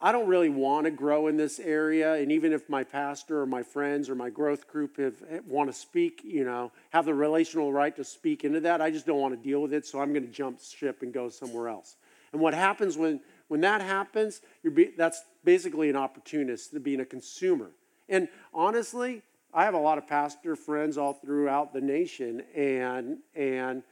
I 0.00 0.12
don't 0.12 0.28
really 0.28 0.48
want 0.48 0.84
to 0.84 0.92
grow 0.92 1.26
in 1.26 1.36
this 1.36 1.58
area. 1.58 2.14
And 2.14 2.30
even 2.30 2.52
if 2.52 2.68
my 2.68 2.84
pastor 2.84 3.40
or 3.40 3.46
my 3.46 3.64
friends 3.64 4.08
or 4.08 4.14
my 4.14 4.30
growth 4.30 4.68
group 4.68 4.96
have, 4.98 5.16
want 5.46 5.68
to 5.70 5.76
speak, 5.76 6.20
you 6.24 6.44
know, 6.44 6.70
have 6.90 7.04
the 7.04 7.14
relational 7.14 7.72
right 7.72 7.94
to 7.96 8.04
speak 8.04 8.44
into 8.44 8.60
that, 8.60 8.80
I 8.80 8.90
just 8.90 9.06
don't 9.06 9.18
want 9.18 9.34
to 9.34 9.48
deal 9.48 9.60
with 9.60 9.72
it. 9.72 9.84
So 9.86 10.00
I'm 10.00 10.12
going 10.12 10.24
to 10.24 10.32
jump 10.32 10.60
ship 10.60 11.02
and 11.02 11.12
go 11.12 11.28
somewhere 11.28 11.68
else. 11.68 11.96
And 12.32 12.40
what 12.40 12.54
happens 12.54 12.96
when, 12.96 13.20
when 13.48 13.60
that 13.62 13.80
happens, 13.80 14.40
be, 14.74 14.92
that's 14.96 15.22
basically 15.44 15.90
an 15.90 15.96
opportunist, 15.96 16.80
being 16.84 17.00
a 17.00 17.06
consumer. 17.06 17.70
And 18.08 18.28
honestly, 18.54 19.22
I 19.52 19.64
have 19.64 19.74
a 19.74 19.78
lot 19.78 19.98
of 19.98 20.06
pastor 20.06 20.54
friends 20.54 20.96
all 20.96 21.14
throughout 21.14 21.72
the 21.72 21.80
nation, 21.80 22.42
and, 22.54 23.18
and 23.34 23.82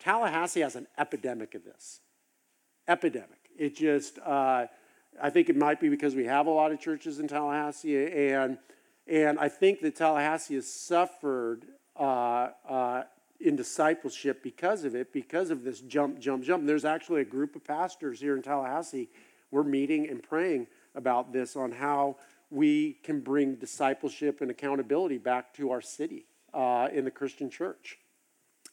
Tallahassee 0.00 0.60
has 0.60 0.76
an 0.76 0.88
epidemic 0.98 1.54
of 1.54 1.64
this. 1.64 2.00
Epidemic. 2.88 3.38
It 3.56 3.76
just, 3.76 4.18
uh, 4.18 4.66
I 5.22 5.30
think 5.30 5.48
it 5.48 5.56
might 5.56 5.80
be 5.80 5.88
because 5.88 6.14
we 6.14 6.24
have 6.24 6.46
a 6.46 6.50
lot 6.50 6.72
of 6.72 6.80
churches 6.80 7.18
in 7.20 7.28
Tallahassee, 7.28 8.30
and 8.30 8.58
and 9.06 9.38
I 9.38 9.48
think 9.48 9.80
that 9.80 9.96
Tallahassee 9.96 10.54
has 10.54 10.66
suffered 10.66 11.66
uh, 11.98 12.48
uh, 12.68 13.02
in 13.38 13.56
discipleship 13.56 14.42
because 14.42 14.84
of 14.84 14.94
it, 14.94 15.12
because 15.12 15.50
of 15.50 15.62
this 15.62 15.80
jump, 15.80 16.18
jump, 16.18 16.42
jump. 16.42 16.66
There's 16.66 16.84
actually 16.84 17.20
a 17.20 17.26
group 17.26 17.54
of 17.54 17.64
pastors 17.64 18.20
here 18.20 18.34
in 18.34 18.42
Tallahassee. 18.42 19.08
We're 19.50 19.62
meeting 19.62 20.08
and 20.08 20.22
praying 20.22 20.68
about 20.94 21.32
this 21.32 21.54
on 21.54 21.72
how 21.72 22.16
we 22.50 22.94
can 23.02 23.20
bring 23.20 23.56
discipleship 23.56 24.40
and 24.40 24.50
accountability 24.50 25.18
back 25.18 25.52
to 25.54 25.70
our 25.70 25.80
city 25.80 26.24
uh, 26.54 26.88
in 26.92 27.04
the 27.04 27.10
Christian 27.10 27.50
church. 27.50 27.98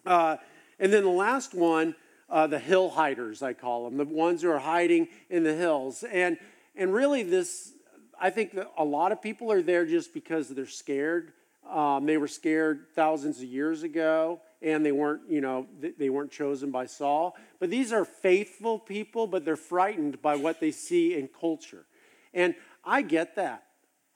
Uh, 0.06 0.38
and 0.80 0.93
then 0.93 1.04
the 1.04 1.10
last 1.10 1.54
one 1.54 1.95
uh, 2.32 2.48
the 2.48 2.58
hill 2.58 2.89
hiders, 2.89 3.44
I 3.44 3.54
call 3.54 3.86
them, 3.86 3.98
the 3.98 4.06
ones 4.06 4.41
who 4.41 4.50
are 4.50 4.60
hiding 4.60 5.10
in 5.30 5.44
the 5.44 5.54
hills. 5.54 6.04
And, 6.04 6.38
and 6.76 6.94
really, 6.94 7.24
this, 7.24 7.74
I 8.20 8.30
think 8.30 8.54
that 8.54 8.72
a 8.78 8.86
lot 8.86 9.12
of 9.12 9.22
people 9.22 9.52
are 9.52 9.62
there 9.62 9.86
just 9.86 10.13
because 10.13 10.48
they're 10.48 10.65
scared. 10.65 11.34
Um, 11.70 12.06
they 12.06 12.17
were 12.17 12.30
scared 12.30 12.86
thousands 12.96 13.39
of 13.39 13.44
years 13.44 13.84
ago, 13.84 14.39
and 14.62 14.86
they 14.86 14.94
weren't, 14.94 15.24
you 15.30 15.41
know, 15.41 15.67
they 15.98 16.10
weren't 16.10 16.32
chosen 16.32 16.72
by 16.72 16.86
Saul. 16.86 17.36
But 17.60 17.70
these 17.70 17.91
are 17.91 18.06
faithful 18.06 18.80
people, 18.80 19.28
but 19.28 19.44
they're 19.44 19.56
frightened 19.56 20.22
by 20.22 20.38
what 20.38 20.60
they 20.60 20.72
see 20.72 21.15
in 21.15 21.28
culture. 21.28 21.86
And 22.34 22.56
I 22.84 23.02
get 23.02 23.36
that. 23.36 23.63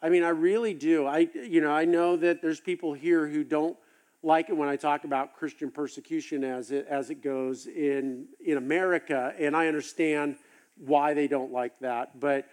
I 0.01 0.09
mean, 0.09 0.23
I 0.23 0.29
really 0.29 0.73
do. 0.73 1.05
I, 1.05 1.27
you 1.33 1.61
know, 1.61 1.71
I 1.71 1.85
know 1.85 2.15
that 2.17 2.41
there's 2.41 2.59
people 2.59 2.93
here 2.93 3.27
who 3.27 3.43
don't 3.43 3.77
like 4.23 4.49
it 4.49 4.57
when 4.57 4.69
I 4.69 4.75
talk 4.75 5.03
about 5.03 5.35
Christian 5.35 5.69
persecution 5.69 6.43
as 6.43 6.71
it, 6.71 6.87
as 6.89 7.09
it 7.09 7.21
goes 7.21 7.67
in, 7.67 8.25
in 8.43 8.57
America, 8.57 9.33
and 9.39 9.55
I 9.55 9.67
understand 9.67 10.35
why 10.77 11.13
they 11.13 11.27
don't 11.27 11.51
like 11.51 11.79
that. 11.79 12.19
But, 12.19 12.47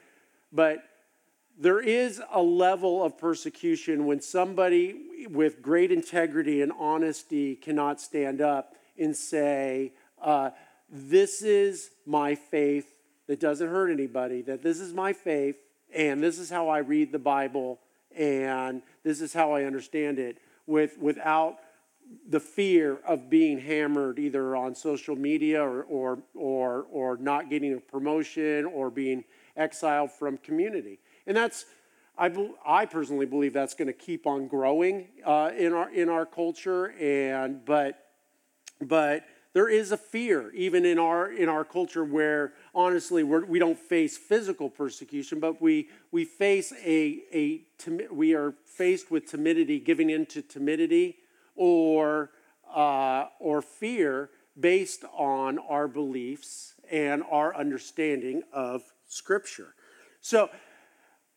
but 0.53 0.85
there 1.59 1.81
is 1.81 2.22
a 2.33 2.42
level 2.42 3.03
of 3.05 3.18
persecution 3.18 4.07
when 4.07 4.20
somebody 4.20 5.27
with 5.31 5.62
great 5.62 5.92
integrity 5.92 6.62
and 6.62 6.72
honesty 6.79 7.57
cannot 7.57 8.01
stand 8.01 8.40
up 8.40 8.75
and 8.98 9.16
say, 9.16 9.92
uh, 10.20 10.51
This 10.90 11.42
is 11.42 11.90
my 12.07 12.35
faith 12.35 12.92
that 13.29 13.40
doesn't 13.40 13.68
hurt 13.68 13.90
anybody, 13.90 14.42
that 14.42 14.62
this 14.62 14.81
is 14.81 14.92
my 14.92 15.12
faith, 15.12 15.57
and 15.94 16.22
this 16.22 16.38
is 16.38 16.51
how 16.51 16.68
I 16.68 16.79
read 16.79 17.12
the 17.12 17.18
Bible, 17.18 17.79
and 18.16 18.83
this 19.05 19.20
is 19.20 19.33
how 19.33 19.53
I 19.53 19.64
understand 19.64 20.18
it 20.18 20.38
with, 20.66 20.98
without 20.98 21.59
the 22.29 22.40
fear 22.40 22.98
of 23.07 23.31
being 23.31 23.59
hammered 23.59 24.18
either 24.18 24.55
on 24.57 24.75
social 24.75 25.16
media 25.16 25.62
or, 25.62 25.83
or, 25.85 26.18
or, 26.35 26.87
or 26.90 27.16
not 27.16 27.51
getting 27.51 27.75
a 27.75 27.81
promotion 27.81 28.64
or 28.66 28.90
being 28.90 29.25
exiled 29.57 30.11
from 30.11 30.37
community. 30.38 30.98
And 31.27 31.37
that's, 31.37 31.64
I, 32.18 32.31
I 32.66 32.87
personally 32.87 33.27
believe 33.27 33.53
that's 33.53 33.75
going 33.75 33.87
to 33.87 33.92
keep 33.94 34.27
on 34.27 34.48
growing 34.48 35.09
uh, 35.25 35.51
in, 35.57 35.72
our, 35.72 35.90
in 35.90 36.09
our 36.09 36.27
culture. 36.27 36.92
And, 37.01 37.64
but, 37.64 38.07
but 38.81 39.25
there 39.53 39.68
is 39.68 39.92
a 39.92 39.96
fear 39.96 40.53
even 40.55 40.85
in 40.85 40.98
our, 40.98 41.31
in 41.31 41.48
our 41.48 41.64
culture 41.64 42.05
where 42.05 42.53
honestly 42.74 43.22
we're, 43.22 43.44
we 43.44 43.58
do 43.58 43.68
not 43.68 43.78
face 43.78 44.16
physical 44.16 44.70
persecution, 44.70 45.40
but 45.40 45.61
we, 45.61 45.88
we 46.11 46.24
face 46.24 46.72
a, 46.85 47.22
a, 47.32 47.61
we 48.11 48.35
are 48.35 48.54
faced 48.64 49.11
with 49.11 49.26
timidity, 49.26 49.78
giving 49.78 50.11
in 50.11 50.26
to 50.26 50.42
timidity 50.42 51.16
or, 51.54 52.30
uh, 52.74 53.26
or 53.38 53.62
fear 53.62 54.30
based 54.58 55.04
on 55.16 55.58
our 55.58 55.88
beliefs 55.88 56.74
and 56.90 57.22
our 57.30 57.54
understanding 57.56 58.42
of 58.52 58.82
Scripture. 59.06 59.74
So, 60.20 60.50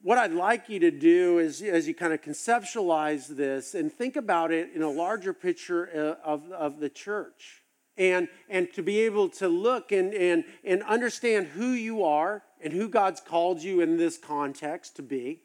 what 0.01 0.19
I'd 0.19 0.33
like 0.33 0.69
you 0.69 0.79
to 0.81 0.91
do 0.91 1.39
is, 1.39 1.63
as 1.63 1.87
you 1.87 1.95
kind 1.95 2.13
of 2.13 2.21
conceptualize 2.21 3.27
this 3.27 3.73
and 3.73 3.91
think 3.91 4.15
about 4.15 4.51
it 4.51 4.69
in 4.75 4.83
a 4.83 4.89
larger 4.89 5.33
picture 5.33 5.89
uh, 6.23 6.23
of, 6.23 6.51
of 6.51 6.79
the 6.79 6.89
church, 6.89 7.63
and, 7.97 8.27
and 8.49 8.71
to 8.73 8.83
be 8.83 8.99
able 9.01 9.29
to 9.29 9.47
look 9.47 9.91
and, 9.91 10.13
and, 10.13 10.43
and 10.63 10.83
understand 10.83 11.47
who 11.47 11.69
you 11.69 12.03
are 12.03 12.43
and 12.61 12.73
who 12.73 12.89
God's 12.89 13.21
called 13.21 13.61
you 13.61 13.81
in 13.81 13.97
this 13.97 14.17
context 14.17 14.95
to 14.95 15.01
be, 15.01 15.41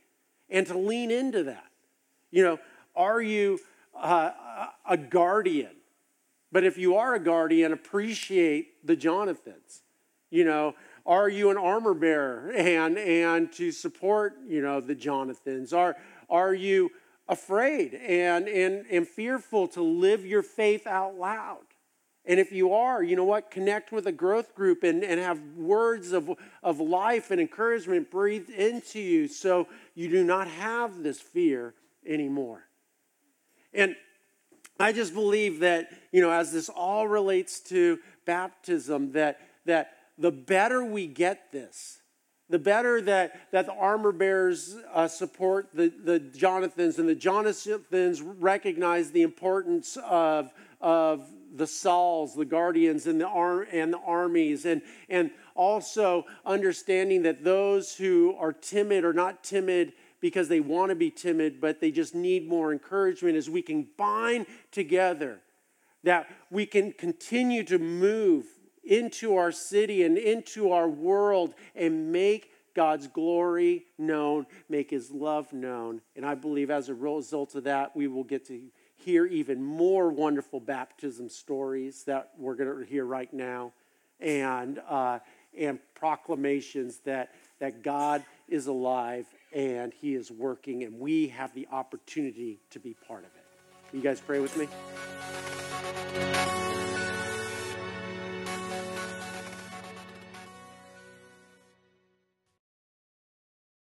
and 0.49 0.67
to 0.67 0.77
lean 0.77 1.11
into 1.11 1.43
that. 1.45 1.71
You 2.31 2.45
know, 2.45 2.59
are 2.97 3.21
you 3.21 3.61
uh, 3.95 4.31
a 4.89 4.97
guardian. 4.97 5.77
But 6.53 6.65
if 6.65 6.79
you 6.79 6.97
are 6.97 7.15
a 7.15 7.21
guardian, 7.21 7.73
appreciate 7.73 8.87
the 8.87 8.97
Jonathans. 8.97 9.83
You 10.31 10.45
know, 10.45 10.75
are 11.07 11.29
you 11.29 11.51
an 11.51 11.57
armor 11.57 11.95
bearer 11.95 12.53
and 12.53 12.99
and 12.99 13.53
to 13.55 13.73
support 13.73 14.37
you 14.47 14.63
know 14.63 14.81
the 14.81 14.95
Jonathans? 14.95 15.73
Are 15.73 15.97
are 16.29 16.55
you 16.55 16.91
afraid 17.29 17.95
and 17.95 18.49
and 18.49 18.85
and 18.91 19.07
fearful 19.07 19.69
to 19.69 19.83
live 19.83 20.25
your 20.25 20.43
faith 20.43 20.87
out 20.87 21.17
loud? 21.17 21.59
And 22.27 22.39
if 22.39 22.53
you 22.53 22.75
are, 22.75 23.03
you 23.03 23.17
know 23.17 23.25
what? 23.25 23.51
Connect 23.51 23.93
with 23.93 24.07
a 24.07 24.13
growth 24.13 24.55
group 24.55 24.83
and, 24.83 25.03
and 25.03 25.19
have 25.19 25.41
words 25.57 26.13
of, 26.13 26.31
of 26.63 26.79
life 26.79 27.31
and 27.31 27.41
encouragement 27.41 28.11
breathed 28.11 28.51
into 28.51 29.01
you 29.01 29.27
so 29.27 29.67
you 29.95 30.11
do 30.11 30.23
not 30.23 30.47
have 30.47 31.03
this 31.03 31.21
fear 31.21 31.75
anymore. 32.07 32.65
And 33.73 33.97
I 34.79 34.93
just 34.93 35.15
believe 35.15 35.61
that, 35.61 35.91
you 36.13 36.21
know, 36.21 36.31
as 36.31 36.53
this 36.53 36.69
all 36.69 37.09
relates 37.09 37.61
to 37.61 37.99
baptism, 38.27 39.13
that, 39.13 39.41
that 39.65 39.97
the 40.19 40.31
better 40.31 40.85
we 40.85 41.07
get 41.07 41.53
this, 41.53 42.01
the 42.51 42.59
better 42.59 43.01
that, 43.03 43.53
that 43.53 43.67
the 43.67 43.73
armor 43.73 44.13
bearers 44.13 44.77
uh, 44.93 45.07
support 45.07 45.69
the, 45.73 45.89
the 45.89 46.19
Jonathans 46.19 46.99
and 46.99 47.09
the 47.09 47.15
Jonathans 47.15 48.21
recognize 48.21 49.13
the 49.13 49.23
importance 49.23 49.97
of, 50.05 50.53
of 50.81 51.27
the 51.55 51.67
Sauls, 51.67 52.35
the 52.35 52.45
guardians, 52.45 53.07
and 53.07 53.21
the, 53.21 53.27
ar- 53.27 53.67
and 53.73 53.93
the 53.93 53.99
armies, 53.99 54.65
and, 54.65 54.83
and 55.09 55.31
also 55.55 56.25
understanding 56.45 57.23
that 57.23 57.45
those 57.45 57.95
who 57.95 58.35
are 58.39 58.53
timid 58.53 59.05
are 59.05 59.13
not 59.13 59.43
timid 59.43 59.93
because 60.21 60.49
they 60.49 60.61
want 60.61 60.91
to 60.91 60.95
be 60.95 61.11
timid, 61.11 61.61
but 61.61 61.81
they 61.81 61.91
just 61.91 62.15
need 62.15 62.49
more 62.49 62.73
encouragement 62.73 63.37
as 63.37 63.49
we 63.49 63.63
can 63.63 63.87
bind 63.97 64.47
together, 64.71 65.41
that 66.05 66.27
we 66.51 66.67
can 66.67 66.93
continue 66.93 67.65
to 67.65 67.79
move 67.79 68.45
into 68.85 69.37
our 69.37 69.53
city 69.53 70.03
and 70.05 70.19
into 70.19 70.73
our 70.73 70.89
world 70.89 71.55
and 71.75 72.13
make 72.13 72.51
God's 72.75 73.09
glory 73.09 73.87
known, 73.99 74.47
make 74.69 74.91
his 74.91 75.11
love 75.11 75.53
known. 75.53 76.01
And 76.17 76.25
I 76.25 76.35
believe 76.35 76.71
as 76.71 76.89
a 76.89 76.95
result 76.95 77.55
of 77.55 77.65
that, 77.65 77.97
we 77.97 78.07
will 78.07 78.25
get 78.25 78.47
to 78.47 78.61
hear 79.05 79.27
even 79.27 79.63
more 79.63 80.11
wonderful 80.11 80.61
baptism 80.61 81.29
stories 81.29 82.05
that 82.05 82.31
we're 82.39 82.55
going 82.55 82.79
to 82.79 82.85
hear 82.85 83.05
right 83.05 83.33
now. 83.33 83.73
and, 84.21 84.81
uh, 84.89 85.19
and 85.59 85.79
proclamations 85.95 86.99
that, 86.99 87.31
that 87.59 87.83
God 87.83 88.23
is 88.49 88.67
alive 88.67 89.27
and 89.53 89.93
He 89.93 90.15
is 90.15 90.31
working, 90.31 90.85
and 90.85 91.01
we 91.01 91.29
have 91.29 91.53
the 91.55 91.67
opportunity 91.73 92.61
to 92.71 92.79
be 92.79 92.95
part 93.09 93.25
of 93.25 93.31
it. 93.35 93.97
You 93.97 94.01
guys 94.01 94.21
pray 94.21 94.39
with 94.39 94.57
me? 94.57 94.69